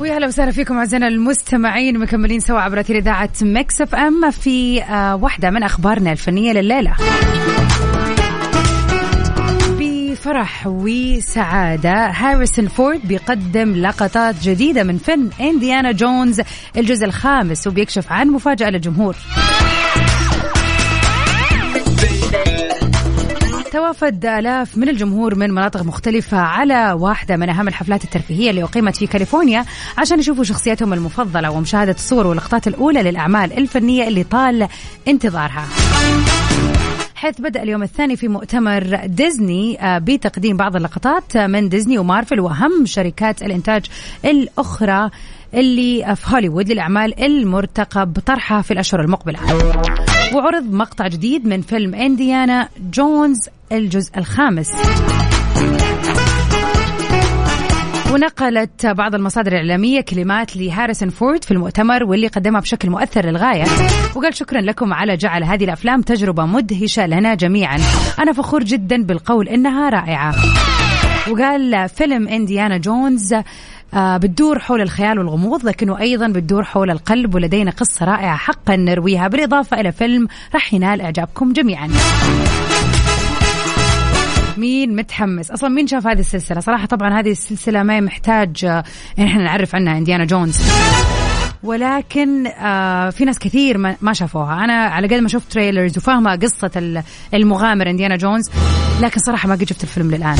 ويا 0.00 0.18
هلا 0.18 0.26
وسهلا 0.26 0.50
فيكم 0.50 0.78
أعزائنا 0.78 1.08
المستمعين 1.08 1.98
مكملين 1.98 2.40
سوا 2.40 2.60
عبر 2.60 2.78
إذاعة 2.80 3.30
Mix 3.42 3.80
FM 3.80 4.30
في 4.30 4.82
آه 4.82 5.16
واحدة 5.16 5.50
من 5.50 5.62
أخبارنا 5.62 6.12
الفنية 6.12 6.52
لليلة. 6.52 6.94
بفرح 9.78 10.66
وسعادة 10.66 12.06
هاريسون 12.06 12.68
فورد 12.68 13.00
بيقدم 13.04 13.76
لقطات 13.76 14.34
جديدة 14.42 14.82
من 14.84 14.98
فيلم 14.98 15.30
إنديانا 15.40 15.92
جونز 15.92 16.40
الجزء 16.76 17.04
الخامس 17.04 17.66
وبيكشف 17.66 18.12
عن 18.12 18.28
مفاجأة 18.28 18.70
للجمهور 18.70 19.16
توافد 23.72 24.26
آلاف 24.26 24.76
من 24.78 24.88
الجمهور 24.88 25.34
من 25.34 25.50
مناطق 25.50 25.82
مختلفة 25.82 26.36
على 26.38 26.92
واحدة 26.92 27.36
من 27.36 27.48
أهم 27.48 27.68
الحفلات 27.68 28.04
الترفيهية 28.04 28.50
اللي 28.50 28.62
أقيمت 28.62 28.96
في 28.96 29.06
كاليفورنيا 29.06 29.64
عشان 29.98 30.18
يشوفوا 30.18 30.44
شخصياتهم 30.44 30.92
المفضلة 30.92 31.50
ومشاهدة 31.50 31.92
الصور 31.92 32.26
واللقطات 32.26 32.68
الأولى 32.68 33.02
للأعمال 33.02 33.58
الفنية 33.58 34.08
اللي 34.08 34.24
طال 34.24 34.68
انتظارها. 35.08 35.64
حيث 37.20 37.40
بدأ 37.40 37.62
اليوم 37.62 37.82
الثاني 37.82 38.16
في 38.16 38.28
مؤتمر 38.28 39.00
ديزني 39.06 39.84
آه، 39.84 39.98
بتقديم 39.98 40.56
بعض 40.56 40.76
اللقطات 40.76 41.36
من 41.36 41.68
ديزني 41.68 41.98
ومارفل 41.98 42.40
وأهم 42.40 42.86
شركات 42.86 43.42
الإنتاج 43.42 43.86
الأخرى 44.24 45.10
اللي 45.54 46.16
في 46.16 46.34
هوليوود 46.34 46.68
للأعمال 46.68 47.24
المرتقب 47.24 48.18
طرحها 48.26 48.62
في 48.62 48.70
الأشهر 48.70 49.00
المقبلة. 49.00 49.38
وعرض 50.34 50.72
مقطع 50.72 51.08
جديد 51.08 51.46
من 51.46 51.62
فيلم 51.62 51.94
إنديانا 51.94 52.68
جونز 52.90 53.48
الجزء 53.72 54.18
الخامس. 54.18 54.70
ونقلت 58.12 58.86
بعض 58.86 59.14
المصادر 59.14 59.52
الإعلامية 59.52 60.00
كلمات 60.00 60.56
لهاريسون 60.56 61.10
فورد 61.10 61.44
في 61.44 61.50
المؤتمر 61.50 62.04
واللي 62.04 62.26
قدمها 62.26 62.60
بشكل 62.60 62.90
مؤثر 62.90 63.26
للغاية. 63.26 63.64
وقال 64.14 64.36
شكرا 64.36 64.60
لكم 64.60 64.92
على 64.92 65.16
جعل 65.16 65.44
هذه 65.44 65.64
الأفلام 65.64 66.02
تجربة 66.02 66.46
مدهشة 66.46 67.06
لنا 67.06 67.34
جميعا. 67.34 67.78
أنا 68.18 68.32
فخور 68.32 68.64
جدا 68.64 69.02
بالقول 69.02 69.48
إنها 69.48 69.88
رائعة. 69.90 70.34
وقال 71.30 71.88
فيلم 71.88 72.28
إنديانا 72.28 72.76
جونز 72.76 73.34
آه 73.94 74.16
بتدور 74.16 74.58
حول 74.58 74.80
الخيال 74.80 75.18
والغموض 75.18 75.64
لكنه 75.64 76.00
أيضا 76.00 76.28
بتدور 76.28 76.64
حول 76.64 76.90
القلب 76.90 77.34
ولدينا 77.34 77.70
قصة 77.70 78.06
رائعة 78.06 78.36
حقا 78.36 78.76
نرويها. 78.76 79.28
بالإضافة 79.28 79.80
إلى 79.80 79.92
فيلم 79.92 80.28
راح 80.54 80.74
ينال 80.74 81.00
إعجابكم 81.00 81.52
جميعا. 81.52 81.88
مين 84.60 84.96
متحمس؟ 84.96 85.50
أصلا 85.50 85.68
مين 85.68 85.86
شاف 85.86 86.06
هذه 86.06 86.20
السلسلة؟ 86.20 86.60
صراحة 86.60 86.86
طبعا 86.86 87.20
هذه 87.20 87.30
السلسلة 87.30 87.82
ما 87.82 88.00
محتاج 88.00 88.64
آه، 88.64 88.84
إن 89.18 89.24
إحنا 89.24 89.42
نعرف 89.44 89.74
عنها 89.74 89.98
إنديانا 89.98 90.24
جونز. 90.24 90.58
ولكن 91.62 92.46
آه 92.46 93.10
في 93.10 93.24
ناس 93.24 93.38
كثير 93.38 93.78
ما 94.00 94.12
شافوها. 94.12 94.64
أنا 94.64 94.72
على 94.72 95.06
قد 95.06 95.14
ما 95.14 95.28
شفت 95.28 95.52
تريلرز 95.52 95.98
وفاهمة 95.98 96.36
قصة 96.36 97.02
المغامر 97.34 97.90
إنديانا 97.90 98.16
جونز 98.16 98.50
لكن 99.00 99.20
صراحة 99.20 99.48
ما 99.48 99.54
قد 99.54 99.64
شفت 99.64 99.82
الفيلم 99.82 100.10
للآن. 100.10 100.36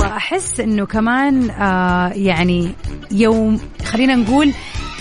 وأحس 0.00 0.60
إنه 0.60 0.86
كمان 0.86 1.50
آه 1.50 2.08
يعني 2.08 2.72
يوم 3.10 3.60
خلينا 3.84 4.14
نقول 4.14 4.52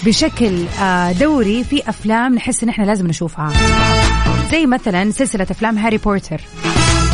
بشكل 0.06 0.66
آه 0.82 1.12
دوري 1.12 1.64
في 1.64 1.90
أفلام 1.90 2.36
نحس 2.36 2.64
إن 2.64 2.70
إحنا 2.70 2.84
لازم 2.84 3.08
نشوفها. 3.08 3.54
زي 4.52 4.66
مثلا 4.66 5.12
سلسلة 5.12 5.48
أفلام 5.52 5.78
هاري 5.78 5.98
بوتر 5.98 6.42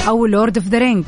أو 0.07 0.25
Lord 0.25 0.57
of 0.57 0.67
the 0.67 0.79
Rings 0.79 1.05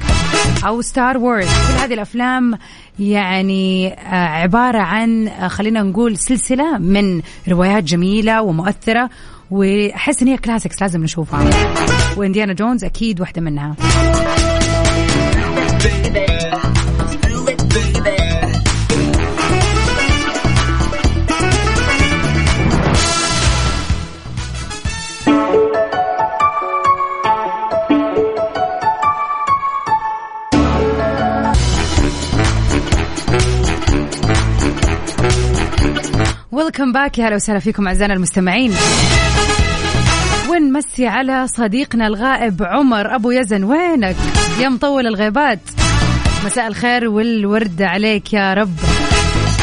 أو 0.66 0.82
Star 0.82 1.18
Wars 1.18 1.48
كل 1.48 1.82
هذه 1.84 1.94
الأفلام 1.94 2.58
يعني 3.00 3.94
آه، 3.94 4.16
عبارة 4.16 4.78
عن 4.78 5.28
آه، 5.28 5.48
خلينا 5.48 5.84
نقول 5.84 6.18
سلسلة 6.18 6.78
من 6.78 7.22
روايات 7.50 7.84
جميلة 7.84 8.42
ومؤثرة 8.42 9.10
وأحس 9.52 10.22
إن 10.22 10.28
هي 10.28 10.38
classics 10.38 10.82
لازم 10.82 11.04
نشوفها. 11.04 11.50
وإنديانا 12.18 12.54
جونز 12.54 12.84
أكيد 12.84 13.22
واحدة 13.22 13.42
منها. 13.42 13.76
Welcome 36.74 36.92
back 36.92 37.18
يا 37.18 37.28
هلا 37.28 37.36
وسهلا 37.36 37.60
فيكم 37.60 37.88
أعزائنا 37.88 38.14
المستمعين. 38.14 38.74
ونمسي 40.50 41.08
على 41.08 41.48
صديقنا 41.48 42.08
الغائب 42.08 42.64
عمر 42.64 43.16
أبو 43.16 43.32
يزن؟ 43.32 43.64
وينك؟ 43.64 44.16
يا 44.60 44.70
مطول 44.70 45.08
الغيبات. 45.08 45.60
مساء 46.46 46.68
الخير 46.68 47.08
والورد 47.10 47.82
عليك 47.82 48.34
يا 48.34 48.54
رب. 48.54 48.76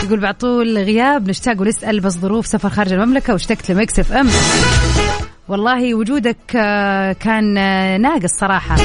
يقول 0.04 0.20
بعد 0.20 0.34
طول 0.34 0.78
غياب 0.78 1.28
نشتاق 1.28 1.60
ونسأل 1.60 2.00
بس 2.00 2.12
ظروف 2.12 2.46
سفر 2.46 2.68
خارج 2.68 2.92
المملكة 2.92 3.32
واشتقت 3.32 3.70
ل 3.70 3.98
Mix 3.98 4.12
FM. 4.12 4.28
والله 5.48 5.94
وجودك 5.94 6.56
آه، 6.56 7.12
كان 7.12 7.58
آه، 7.58 7.96
ناقص 7.96 8.30
صراحة. 8.40 8.76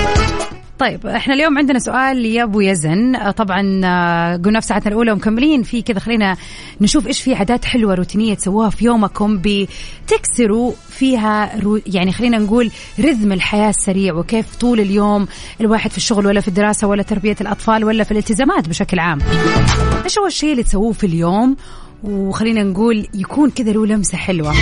طيب 0.79 1.07
إحنا 1.07 1.33
اليوم 1.33 1.57
عندنا 1.57 1.79
سؤال 1.79 2.25
يا 2.25 2.43
ابو 2.43 2.61
يزن. 2.61 3.15
آه، 3.15 3.31
طبعا 3.31 3.81
آه، 3.83 4.37
قلنا 4.37 4.59
في 4.59 4.67
ساعتنا 4.67 4.87
الأولى 4.87 5.11
ومكملين 5.11 5.63
في 5.63 5.81
كذا 5.81 5.99
خلينا 5.99 6.37
نشوف 6.81 7.07
إيش 7.07 7.21
في 7.21 7.35
عادات 7.35 7.65
حلوة 7.65 7.93
روتينية 7.95 8.33
تسووها 8.33 8.69
في 8.69 8.85
يومكم 8.85 9.41
بتكسروا 9.41 10.71
فيها 10.89 11.59
رو 11.59 11.79
يعني 11.87 12.11
خلينا 12.11 12.37
نقول 12.37 12.71
رذم 12.99 13.31
الحياة 13.31 13.69
السريع 13.69 14.13
وكيف 14.13 14.55
طول 14.55 14.79
اليوم 14.79 15.27
الواحد 15.61 15.91
في 15.91 15.97
الشغل 15.97 16.27
ولا 16.27 16.41
في 16.41 16.47
الدراسة 16.47 16.87
ولا 16.87 17.03
تربية 17.03 17.35
الأطفال 17.41 17.83
ولا 17.83 18.03
في 18.03 18.11
الالتزامات 18.11 18.69
بشكل 18.69 18.99
عام. 18.99 19.19
إيش 20.03 20.19
هو 20.19 20.27
الشيء 20.27 20.51
اللي 20.51 20.63
تسووه 20.63 20.93
في 20.93 21.05
اليوم؟ 21.05 21.55
وخلينا 22.03 22.63
نقول 22.63 23.07
يكون 23.13 23.49
كذا 23.49 23.71
له 23.71 23.85
لمسة 23.85 24.17
حلوة. 24.17 24.53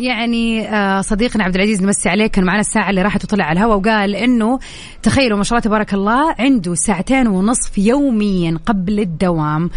يعني 0.00 0.68
آه، 0.68 1.00
صديقنا 1.00 1.44
عبد 1.44 1.54
العزيز 1.54 1.82
نمسي 1.82 2.08
عليه 2.08 2.26
كان 2.26 2.44
معنا 2.44 2.60
الساعة 2.60 2.90
اللي 2.90 3.02
راحت 3.02 3.24
وطلع 3.24 3.44
على 3.44 3.58
الهواء 3.58 3.78
وقال 3.78 4.16
إنه 4.16 4.58
تخيلوا 5.02 5.38
ما 5.38 5.44
شاء 5.44 5.52
الله 5.58 5.64
تبارك 5.64 5.94
الله 5.94 6.34
عنده 6.38 6.74
ساعتين 6.74 7.26
ونصف 7.26 7.78
يوميا 7.78 8.58
قبل 8.66 9.00
الدوام 9.00 9.70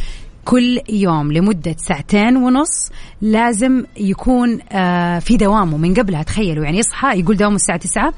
كل 0.46 0.80
يوم 0.90 1.32
لمدة 1.34 1.76
ساعتين 1.78 2.38
ونص 2.38 2.92
لازم 3.22 3.84
يكون 3.98 4.60
آه، 4.72 5.20
في 5.20 5.38
دوامه 5.38 5.78
من 5.78 5.94
قبلها 5.94 6.24
تخيلوا. 6.24 6.66
يعني 6.66 6.78
يصحى 6.78 7.20
يقول 7.20 7.38
دوامه 7.38 7.56
الساعة 7.56 7.78
تسعة 7.78 8.14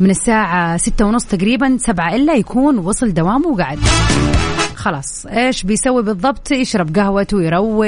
من 0.00 0.10
الساعة 0.10 0.76
ستة 0.76 1.04
ونص 1.04 1.24
تقريبا 1.24 1.76
سبعة 1.80 2.14
إلا 2.14 2.34
يكون 2.34 2.78
وصل 2.78 3.14
دوامه 3.14 3.48
وقعد. 3.48 3.78
خلاص. 4.76 5.26
إيش 5.26 5.62
بيسوي 5.62 6.02
بالضبط؟ 6.02 6.50
يشرب 6.50 6.96
قهوته 6.96 7.42
يروق 7.42 7.86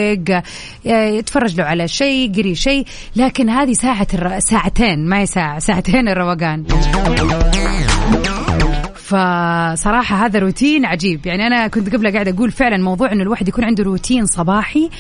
يتفرج 0.85 1.57
له 1.57 1.65
على 1.65 1.89
شيء 1.89 2.31
يقري 2.31 2.55
شيء. 2.55 2.87
لكن 3.17 3.51
هذه 3.51 3.73
ساعة 3.73 4.07
الر... 4.15 4.39
ساعتين 4.39 5.09
ما 5.09 5.21
هي 5.21 5.27
ساعة 5.27 5.59
ساعتين 5.59 6.09
الروقان. 6.09 6.65
فصراحة 8.95 10.27
هذا 10.27 10.39
روتين 10.39 10.85
عجيب. 10.85 11.27
يعني 11.27 11.47
أنا 11.47 11.67
كنت 11.67 11.95
قبل 11.95 12.13
قاعدة 12.13 12.31
أقول 12.31 12.51
فعلا 12.51 12.77
موضوع 12.77 13.13
أنه 13.13 13.23
الواحد 13.23 13.49
يكون 13.49 13.65
عنده 13.65 13.85
روتين 13.85 14.27
صباحي 14.27 14.91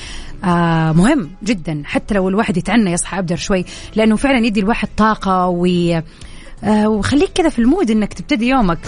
آه 0.44 0.92
مهم 0.92 1.30
جدا. 1.44 1.82
حتى 1.84 2.14
لو 2.14 2.28
الواحد 2.28 2.56
يتعنى 2.56 2.92
يصحى 2.92 3.18
أبدر 3.18 3.36
شوي. 3.36 3.64
لأنه 3.96 4.16
فعلا 4.16 4.46
يدي 4.46 4.60
الواحد 4.60 4.88
طاقة 4.96 5.46
وي 5.46 6.02
آه 6.64 6.88
وخليك 6.88 7.30
كذا 7.34 7.48
في 7.48 7.58
ال 7.58 7.65
mood 7.65 7.90
أنك 7.90 8.12
تبتدي 8.12 8.48
يومك. 8.48 8.78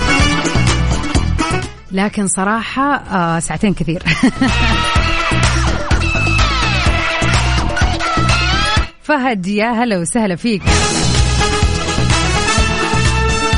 لكن 1.92 2.26
صراحة 2.26 2.94
آه 2.94 3.38
ساعتين 3.38 3.74
كثير. 3.74 4.02
فهد 9.02 9.46
يا 9.46 9.70
هلا 9.70 9.98
وسهلا 9.98 10.36
فيك. 10.36 10.62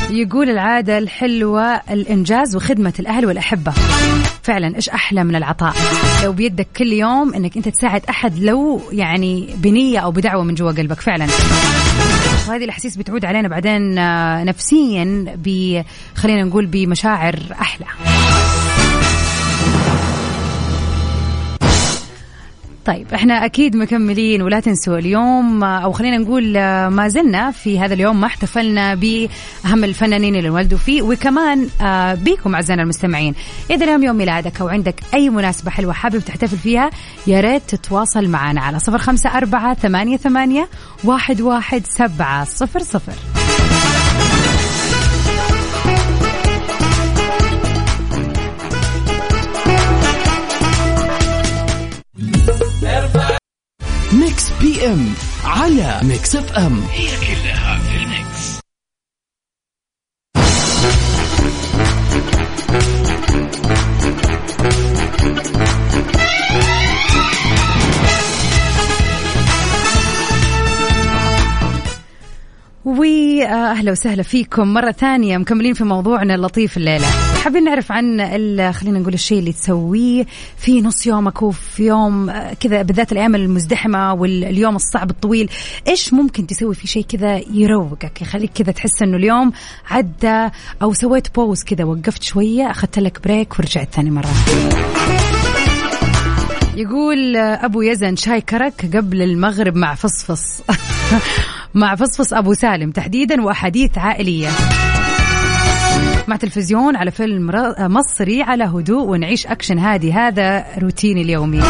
يقول 0.09 0.49
العادة 0.49 0.97
الحلوة 0.97 1.75
الإنجاز 1.75 2.55
وخدمة 2.55 2.93
الأهل 2.99 3.25
والأحبة. 3.25 3.73
فعلا 4.43 4.75
إيش 4.75 4.89
أحلى 4.89 5.23
من 5.23 5.35
العطاء؟ 5.35 5.73
لو 6.23 6.31
بيدك 6.31 6.67
كل 6.77 6.93
يوم 6.93 7.33
أنك 7.33 7.57
أنت 7.57 7.69
تساعد 7.69 8.01
أحد 8.09 8.39
لو 8.39 8.81
يعني 8.91 9.49
بنية 9.57 9.99
أو 9.99 10.11
بدعوة 10.11 10.43
من 10.43 10.55
جوا 10.55 10.71
قلبك 10.71 11.01
فعلا. 11.01 11.27
وهذه 12.47 12.63
الأحاسيس 12.63 12.95
بتعود 12.95 13.25
علينا 13.25 13.47
بعدين 13.47 13.97
آه، 13.97 14.43
نفسيا 14.43 15.25
ب 15.37 15.81
خلينا 16.15 16.43
نقول 16.43 16.65
بمشاعر 16.65 17.39
أحلى. 17.51 17.85
طيب 22.85 23.13
إحنا 23.13 23.45
أكيد 23.45 23.75
مكملين 23.75 24.41
ولا 24.41 24.59
تنسوا 24.59 24.97
اليوم 24.97 25.63
أو 25.63 25.91
خلينا 25.91 26.17
نقول 26.17 26.53
ما 26.89 27.07
زلنا 27.07 27.51
في 27.51 27.79
هذا 27.79 27.93
اليوم 27.93 28.21
ما 28.21 28.27
احتفلنا 28.27 28.95
بأهم 28.95 29.83
الفنانين 29.83 30.35
اللي 30.35 30.47
انولدوا 30.49 30.77
فيه 30.77 31.01
وكمان 31.01 31.67
آه، 31.81 32.13
بيكم 32.13 32.55
أعزائنا 32.55 32.83
المستمعين. 32.83 33.35
إذا 33.71 33.85
اليوم 33.85 34.03
يوم 34.03 34.15
ميلادك 34.15 34.61
أو 34.61 34.67
عندك 34.67 34.95
أي 35.13 35.29
مناسبة 35.29 35.71
حلوة 35.71 35.93
حابب 35.93 36.19
تحتفل 36.19 36.57
فيها 36.57 36.89
يا 37.27 37.41
ريت 37.41 37.61
تتواصل 37.67 38.27
معنا 38.29 38.61
على 38.61 38.79
صفر 38.79 38.97
خمسة 38.97 39.37
أربعة 39.37 39.73
ثمانية 39.73 40.17
ثمانية 40.17 40.67
واحد 41.03 41.41
واحد 41.41 41.85
سبعة 41.85 42.43
صفر 42.45 42.79
صفر. 42.79 43.42
Mix 54.19 54.49
PM 54.61 55.13
على 55.43 55.99
Mix 56.03 56.35
FM 56.35 56.81
هي 56.91 57.07
كلها 57.07 57.79
في 57.79 58.03
ال 58.03 58.17
mix 58.17 58.59
واهلا 72.85 73.91
وسهلا 73.91 74.23
فيكم 74.23 74.73
مرة 74.73 74.91
ثانية 74.91 75.37
مكملين 75.37 75.73
في 75.73 75.83
موضوعنا 75.83 76.35
اللطيف 76.35 76.77
الليلة. 76.77 77.07
حابين 77.43 77.63
نعرف 77.63 77.91
عن 77.91 78.17
خلينا 78.71 78.99
نقول 78.99 79.13
الشيء 79.13 79.39
اللي 79.39 79.51
تسويه 79.51 80.25
في 80.57 80.81
نص 80.81 81.07
يومك 81.07 81.41
وفي 81.41 81.83
يوم 81.83 82.29
آه، 82.29 82.53
كذا 82.53 82.81
بالذات 82.81 83.11
الأيام 83.11 83.35
المزدحمة 83.35 84.13
واليوم 84.13 84.75
الصعب 84.75 85.09
الطويل. 85.09 85.49
إيش 85.87 86.13
ممكن 86.13 86.47
تسوي 86.47 86.75
في 86.75 86.87
شيء 86.87 87.03
كذا 87.03 87.41
يروقك 87.51 88.21
يخليك 88.21 88.51
كذا 88.51 88.71
تحس 88.71 89.01
إنه 89.01 89.17
اليوم 89.17 89.51
عدى 89.89 90.49
أو 90.81 90.93
سويت 90.93 91.35
pause 91.35 91.63
كذا 91.63 91.83
وقفت 91.83 92.23
شوية 92.23 92.71
أخذت 92.71 92.99
لك 92.99 93.23
break 93.23 93.59
ورجعت 93.59 93.89
ثاني 93.93 94.11
مرة؟ 94.11 94.33
يقول 96.75 97.35
أبو 97.37 97.81
يزن 97.81 98.15
شاي 98.15 98.41
كرك 98.41 98.95
قبل 98.95 99.21
المغرب 99.21 99.75
مع 99.75 99.95
فصفص. 99.95 100.61
مع 101.73 101.95
فصفص 101.95 102.33
أبو 102.33 102.53
سالم 102.53 102.91
تحديدا 102.91 103.41
وأحاديث 103.41 103.97
عائلية. 103.97 104.49
مع 106.27 106.35
تلفزيون 106.35 106.95
على 106.95 107.11
فيلم 107.11 107.51
مصري 107.79 108.41
على 108.41 108.63
هدوء 108.63 109.07
ونعيش 109.07 109.47
أكشن. 109.47 109.79
هادي 109.79 110.13
هذا 110.13 110.65
روتيني 110.79 111.21
اليومي. 111.21 111.61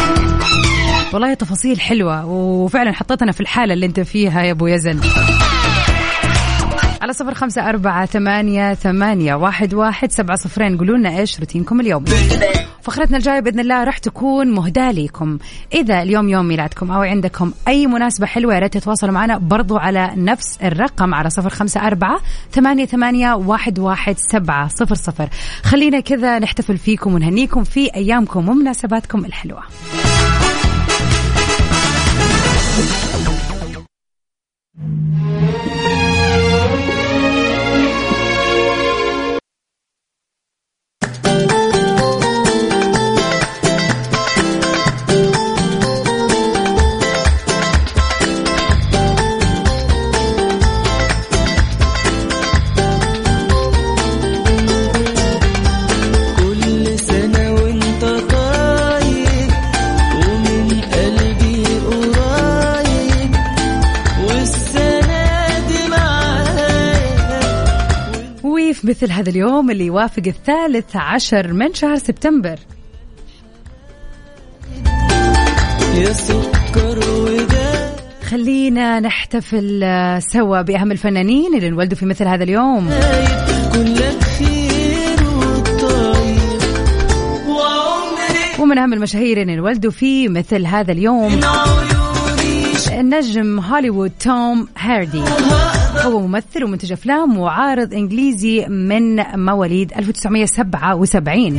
والله 1.12 1.34
تفاصيل 1.34 1.80
حلوة 1.80 2.26
وفعلا 2.26 2.92
حطيتنا 2.92 3.32
في 3.32 3.40
الحالة 3.40 3.74
اللي 3.74 3.86
أنت 3.86 4.00
فيها 4.00 4.42
يا 4.42 4.50
أبو 4.50 4.66
يزن. 4.66 5.00
على 7.04 7.12
صفر 7.12 7.34
خمسة 7.34 7.68
أربعة 7.68 8.06
ثمانية 8.06 8.74
ثمانية 8.74 9.34
واحد 9.34 9.74
واحد 9.74 10.12
سبعة 10.12 10.36
صفرين. 10.36 10.78
قولوا 10.78 10.96
لنا 10.96 11.18
إيش 11.18 11.40
روتينكم 11.40 11.80
اليوم. 11.80 12.04
فقرتنا 12.82 13.16
الجاية 13.16 13.40
بإذن 13.40 13.60
الله 13.60 13.84
راح 13.84 13.98
تكون 13.98 14.50
مهداة 14.50 14.92
لكم 14.92 15.38
إذا 15.74 16.02
اليوم 16.02 16.28
يوم 16.28 16.48
ميلادكم 16.48 16.90
أو 16.90 17.02
عندكم 17.02 17.52
أي 17.68 17.86
مناسبة 17.86 18.26
حلوة 18.26 18.54
يا 18.54 18.58
ريت 18.58 18.78
تتواصلوا 18.78 19.12
معنا 19.12 19.38
برضو 19.38 19.76
على 19.76 20.10
نفس 20.16 20.58
الرقم 20.62 21.14
على 21.14 21.30
صفر 21.30 21.50
خمسة 21.50 21.86
أربعة 21.86 22.20
ثمانية 22.52 22.84
ثمانية 22.84 23.34
واحد 23.34 23.78
واحد 23.78 24.18
سبعة 24.18 24.68
صفر 24.68 24.94
صفر. 24.94 25.28
خلينا 25.62 26.00
كذا 26.00 26.38
نحتفل 26.38 26.78
فيكم 26.78 27.14
ونهنيكم 27.14 27.64
في 27.64 27.94
أيامكم 27.94 28.48
ومناسباتكم 28.48 29.24
الحلوة. 29.24 29.62
مثل 69.04 69.12
هذا 69.12 69.30
اليوم 69.30 69.70
اللي 69.70 69.86
يوافق 69.86 70.22
الثالث 70.26 70.96
عشر 70.96 71.52
من 71.52 71.74
شهر 71.74 71.96
سبتمبر. 71.96 72.58
خلينا 78.24 79.00
نحتفل 79.00 79.84
سوا 80.32 80.62
بأهم 80.62 80.92
الفنانين 80.92 81.54
اللي 81.54 81.68
انولدوا 81.68 81.98
في 81.98 82.06
مثل 82.06 82.26
هذا 82.26 82.44
اليوم. 82.44 82.90
ومن 88.58 88.78
أهم 88.78 88.92
المشاهير 88.92 89.40
اللي 89.42 89.54
انولدوا 89.54 89.90
في 89.90 90.28
مثل 90.28 90.66
هذا 90.66 90.92
اليوم 90.92 91.40
نجم 92.92 93.60
هوليوود 93.60 94.12
توم 94.20 94.68
هاردي. 94.78 95.22
هو 96.02 96.20
ممثل 96.20 96.64
ومنتج 96.64 96.92
أفلام 96.92 97.38
وعارض 97.38 97.94
إنجليزي 97.94 98.66
من 98.68 99.16
مواليد 99.44 99.92
1977 99.98 101.58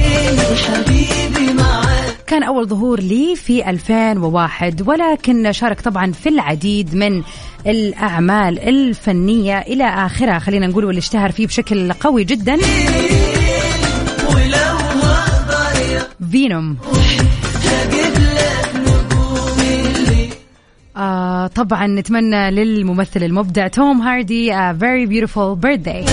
كان 2.27 2.43
أول 2.43 2.67
ظهور 2.67 2.99
لي 2.99 3.35
في 3.35 3.69
2001 3.69 4.87
ولكن 4.87 5.51
شارك 5.51 5.81
طبعا 5.81 6.11
في 6.11 6.29
العديد 6.29 6.95
من 6.95 7.23
الأعمال 7.67 8.59
الفنية 8.59 9.57
إلى 9.59 9.83
آخرها. 9.83 10.39
خلينا 10.39 10.67
نقول 10.67 10.85
واللي 10.85 10.99
اشتهر 10.99 11.31
فيه 11.31 11.47
بشكل 11.47 11.93
قوي 11.93 12.23
جدا. 12.23 12.57
فينوم. 16.31 16.77
آه 20.97 21.47
طبعا 21.47 21.87
نتمنى 21.87 22.51
للممثل 22.51 23.23
المبدع 23.23 23.67
توم 23.67 24.01
هاردي 24.01 24.53
a 24.53 24.73
very 24.73 25.07
beautiful 25.09 25.55
birthday. 25.55 26.05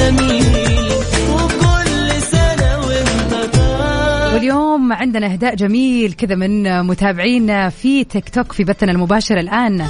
واليوم 4.34 4.92
عندنا 4.92 5.26
إهداء 5.32 5.54
جميل 5.54 6.12
كذا 6.12 6.34
من 6.34 6.82
متابعينا 6.82 7.68
في 7.68 8.04
تيك 8.04 8.28
توك 8.28 8.52
في 8.52 8.64
بثنا 8.64 8.92
المباشر 8.92 9.38
الآن. 9.38 9.86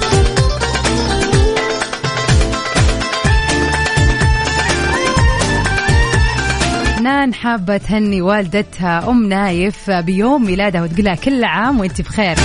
نان 7.03 7.33
حابة 7.33 7.77
تهني 7.77 8.21
والدتها 8.21 9.09
أم 9.09 9.29
نايف 9.29 9.91
بيوم 9.91 10.45
ميلادها 10.45 10.83
وتقول 10.83 11.05
لها 11.05 11.15
كل 11.15 11.43
عام 11.43 11.79
وأنت 11.79 12.01
بخير. 12.01 12.35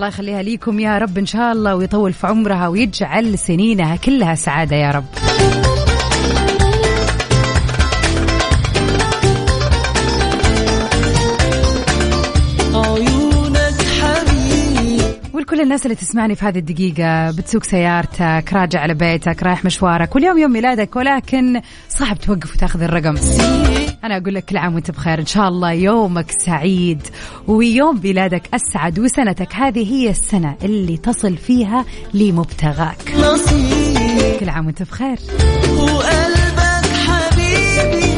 الله 0.00 0.08
يخليها 0.08 0.42
ليكم 0.42 0.80
يا 0.80 0.98
رب 0.98 1.18
إن 1.18 1.26
شاء 1.26 1.52
الله 1.52 1.74
ويطول 1.74 2.12
في 2.12 2.26
عمرها 2.26 2.68
ويجعل 2.68 3.38
سنينها 3.38 3.96
كلها 3.96 4.34
سعادة 4.34 4.76
يا 4.76 4.90
رب. 4.90 5.04
ولكل 15.50 15.62
الناس 15.62 15.86
اللي 15.86 15.94
تسمعني 15.94 16.34
في 16.34 16.44
هذه 16.44 16.58
الدقيقة 16.58 17.30
بتسوق 17.30 17.64
سيارتك 17.64 18.52
راجع 18.52 18.80
على 18.80 18.94
بيتك 18.94 19.42
رايح 19.42 19.64
مشوارك 19.64 20.14
واليوم 20.14 20.38
يوم 20.38 20.52
ميلادك 20.52 20.96
ولكن 20.96 21.60
صعب 21.88 22.18
توقف 22.18 22.54
وتاخذ 22.54 22.82
الرقم. 22.82 23.14
أنا 24.04 24.16
أقول 24.16 24.34
لك 24.34 24.44
كل 24.44 24.56
عام 24.56 24.74
وأنت 24.74 24.90
بخير 24.90 25.18
إن 25.18 25.26
شاء 25.26 25.48
الله 25.48 25.72
يومك 25.72 26.30
سعيد 26.30 27.02
ويوم 27.46 28.00
ميلادك 28.04 28.42
أسعد 28.54 28.98
وسنتك 28.98 29.54
هذه 29.54 29.92
هي 29.92 30.10
السنة 30.10 30.56
اللي 30.62 30.96
تصل 30.96 31.36
فيها 31.36 31.84
لمبتغاك. 32.14 32.96
كل 34.40 34.48
عام 34.48 34.66
وأنت 34.66 34.82
بخير. 34.82 35.18
وقلبك 35.78 36.86
حبيبي. 37.06 38.09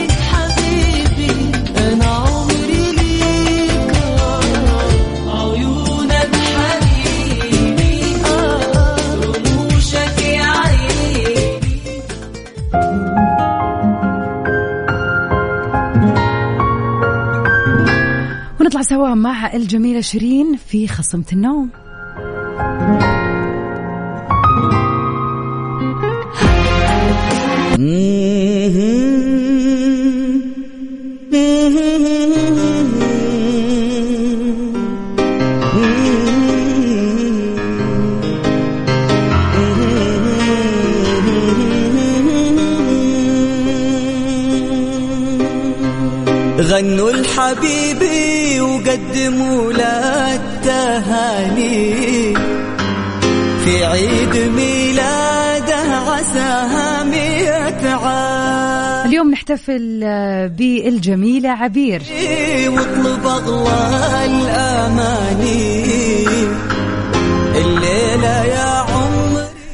سوا 18.82 19.14
مع 19.14 19.52
الجميلة 19.54 20.00
شيرين 20.00 20.56
في 20.56 20.88
خصمة 20.88 21.24
النوم. 21.32 21.70
غنوا 46.62 47.10
الحبيبي 47.10 48.60
وقدموا 48.60 49.72
له 49.72 50.34
التهاني 50.34 52.34
في 53.64 53.84
عيد 53.84 54.36
ميلاده 54.56 55.82
عساها 56.08 57.04
مئة 57.04 57.90
عام. 57.90 59.08
اليوم 59.08 59.30
نحتفل 59.30 60.00
بالجميلة 60.48 61.48
عبير. 61.48 62.02
واطلب 62.68 63.26
أغلى 63.26 64.24
الأماني. 64.24 65.84
الليلة 67.56 68.44
يا 68.44 68.80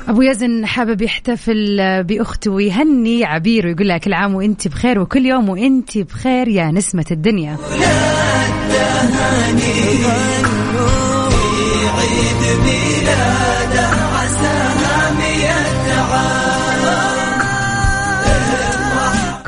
أبو 0.08 0.22
يزن 0.22 0.66
حابب 0.66 1.02
يحتفل 1.02 1.76
بأخته 2.04 2.50
ويهني 2.50 3.24
عبير 3.24 3.66
ويقول 3.66 3.88
لها 3.88 3.98
كل 3.98 4.12
عام 4.12 4.34
وإنت 4.34 4.68
بخير 4.68 5.00
وكل 5.00 5.26
يوم 5.26 5.48
وإنت 5.48 5.98
بخير 5.98 6.48
يا 6.48 6.70
نسمة 6.70 7.06
الدنيا. 7.10 7.56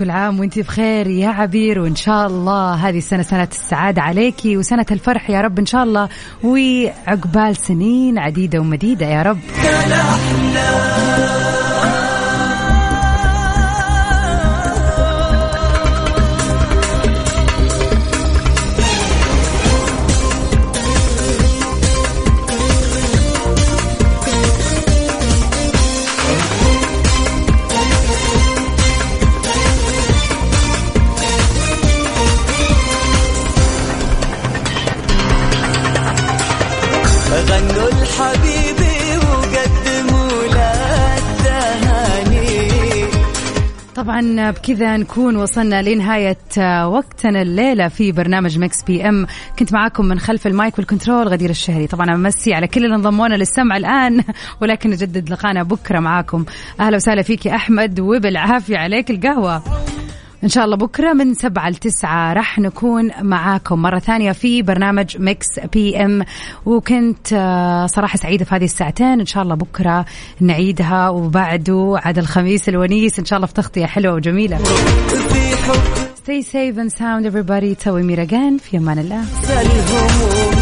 كل 0.00 0.10
عام 0.10 0.40
وانت 0.40 0.58
بخير 0.58 1.06
يا 1.06 1.28
عبير 1.28 1.78
وإن 1.78 1.96
شاء 1.96 2.26
الله 2.26 2.74
هذه 2.74 2.98
السنة 2.98 3.22
سنة 3.22 3.48
السعادة 3.52 4.02
عليكي 4.02 4.56
وسنة 4.56 4.86
الفرح 4.90 5.30
يا 5.30 5.40
رب 5.40 5.58
إن 5.58 5.66
شاء 5.66 5.82
الله. 5.82 6.08
وعقبال 6.44 7.56
سنين 7.56 8.18
عديدة 8.18 8.58
ومديدة 8.58 9.06
يا 9.06 9.22
رب. 9.22 9.38
طبعا 44.20 44.50
بكذا 44.50 44.96
نكون 44.96 45.36
وصلنا 45.36 45.82
لنهاية 45.82 46.36
وقتنا 46.86 47.42
الليلة 47.42 47.88
في 47.88 48.12
برنامج 48.12 48.58
Mix 48.58 48.82
PM. 48.82 49.26
كنت 49.58 49.72
معاكم 49.72 50.04
من 50.04 50.18
خلف 50.18 50.46
ال 50.46 50.54
mic 50.54 50.78
وال 50.78 50.89
control 50.89 51.28
غدير 51.28 51.50
الشهري. 51.50 51.86
طبعا 51.86 52.14
أمسي 52.14 52.54
على 52.54 52.66
كل 52.66 52.84
اللي 52.84 52.96
انضمونا 52.96 53.34
للسمع 53.34 53.76
الآن 53.76 54.24
ولكن 54.60 54.90
نجدد 54.90 55.30
لقانا 55.30 55.62
بكرة 55.62 56.00
معاكم. 56.00 56.44
أهلا 56.80 56.96
وسهلا 56.96 57.22
فيك 57.22 57.46
يا 57.46 57.54
أحمد 57.54 58.00
وبالعافية 58.00 58.78
عليك 58.78 59.10
القهوة. 59.10 59.62
إن 60.44 60.48
شاء 60.48 60.64
الله 60.64 60.76
بكرة 60.76 61.12
من 61.12 61.34
سبعة 61.34 61.70
لتسعة 61.70 62.32
راح 62.32 62.58
نكون 62.58 63.10
معاكم 63.22 63.82
مرة 63.82 63.98
ثانية 63.98 64.32
في 64.32 64.62
برنامج 64.62 65.16
Mix 65.18 65.46
PM 65.72 66.24
وكنت 66.66 67.32
آه، 67.32 67.86
صراحة 67.86 68.16
سعيدة 68.16 68.44
في 68.44 68.54
هذه 68.54 68.64
الساعتين. 68.64 69.20
إن 69.20 69.26
شاء 69.26 69.42
الله 69.42 69.54
بكرة 69.54 70.04
نعيدها 70.40 71.08
وبعده 71.08 72.00
عاد 72.04 72.18
الخميس 72.18 72.68
الونيس. 72.68 73.18
إن 73.18 73.24
شاء 73.24 73.36
الله 73.36 73.46
في 73.46 73.54
تغطية 73.54 73.86
حلوة 73.86 74.14
وجميلة. 74.14 74.58
Stay 76.24 76.42
safe 76.42 76.76
and 76.76 76.90
sound 76.90 77.26
everybody. 77.26 77.76
تسوي 77.78 78.26
جان 78.26 78.58
في 78.58 78.76
أمان 78.76 78.98
الله. 78.98 80.59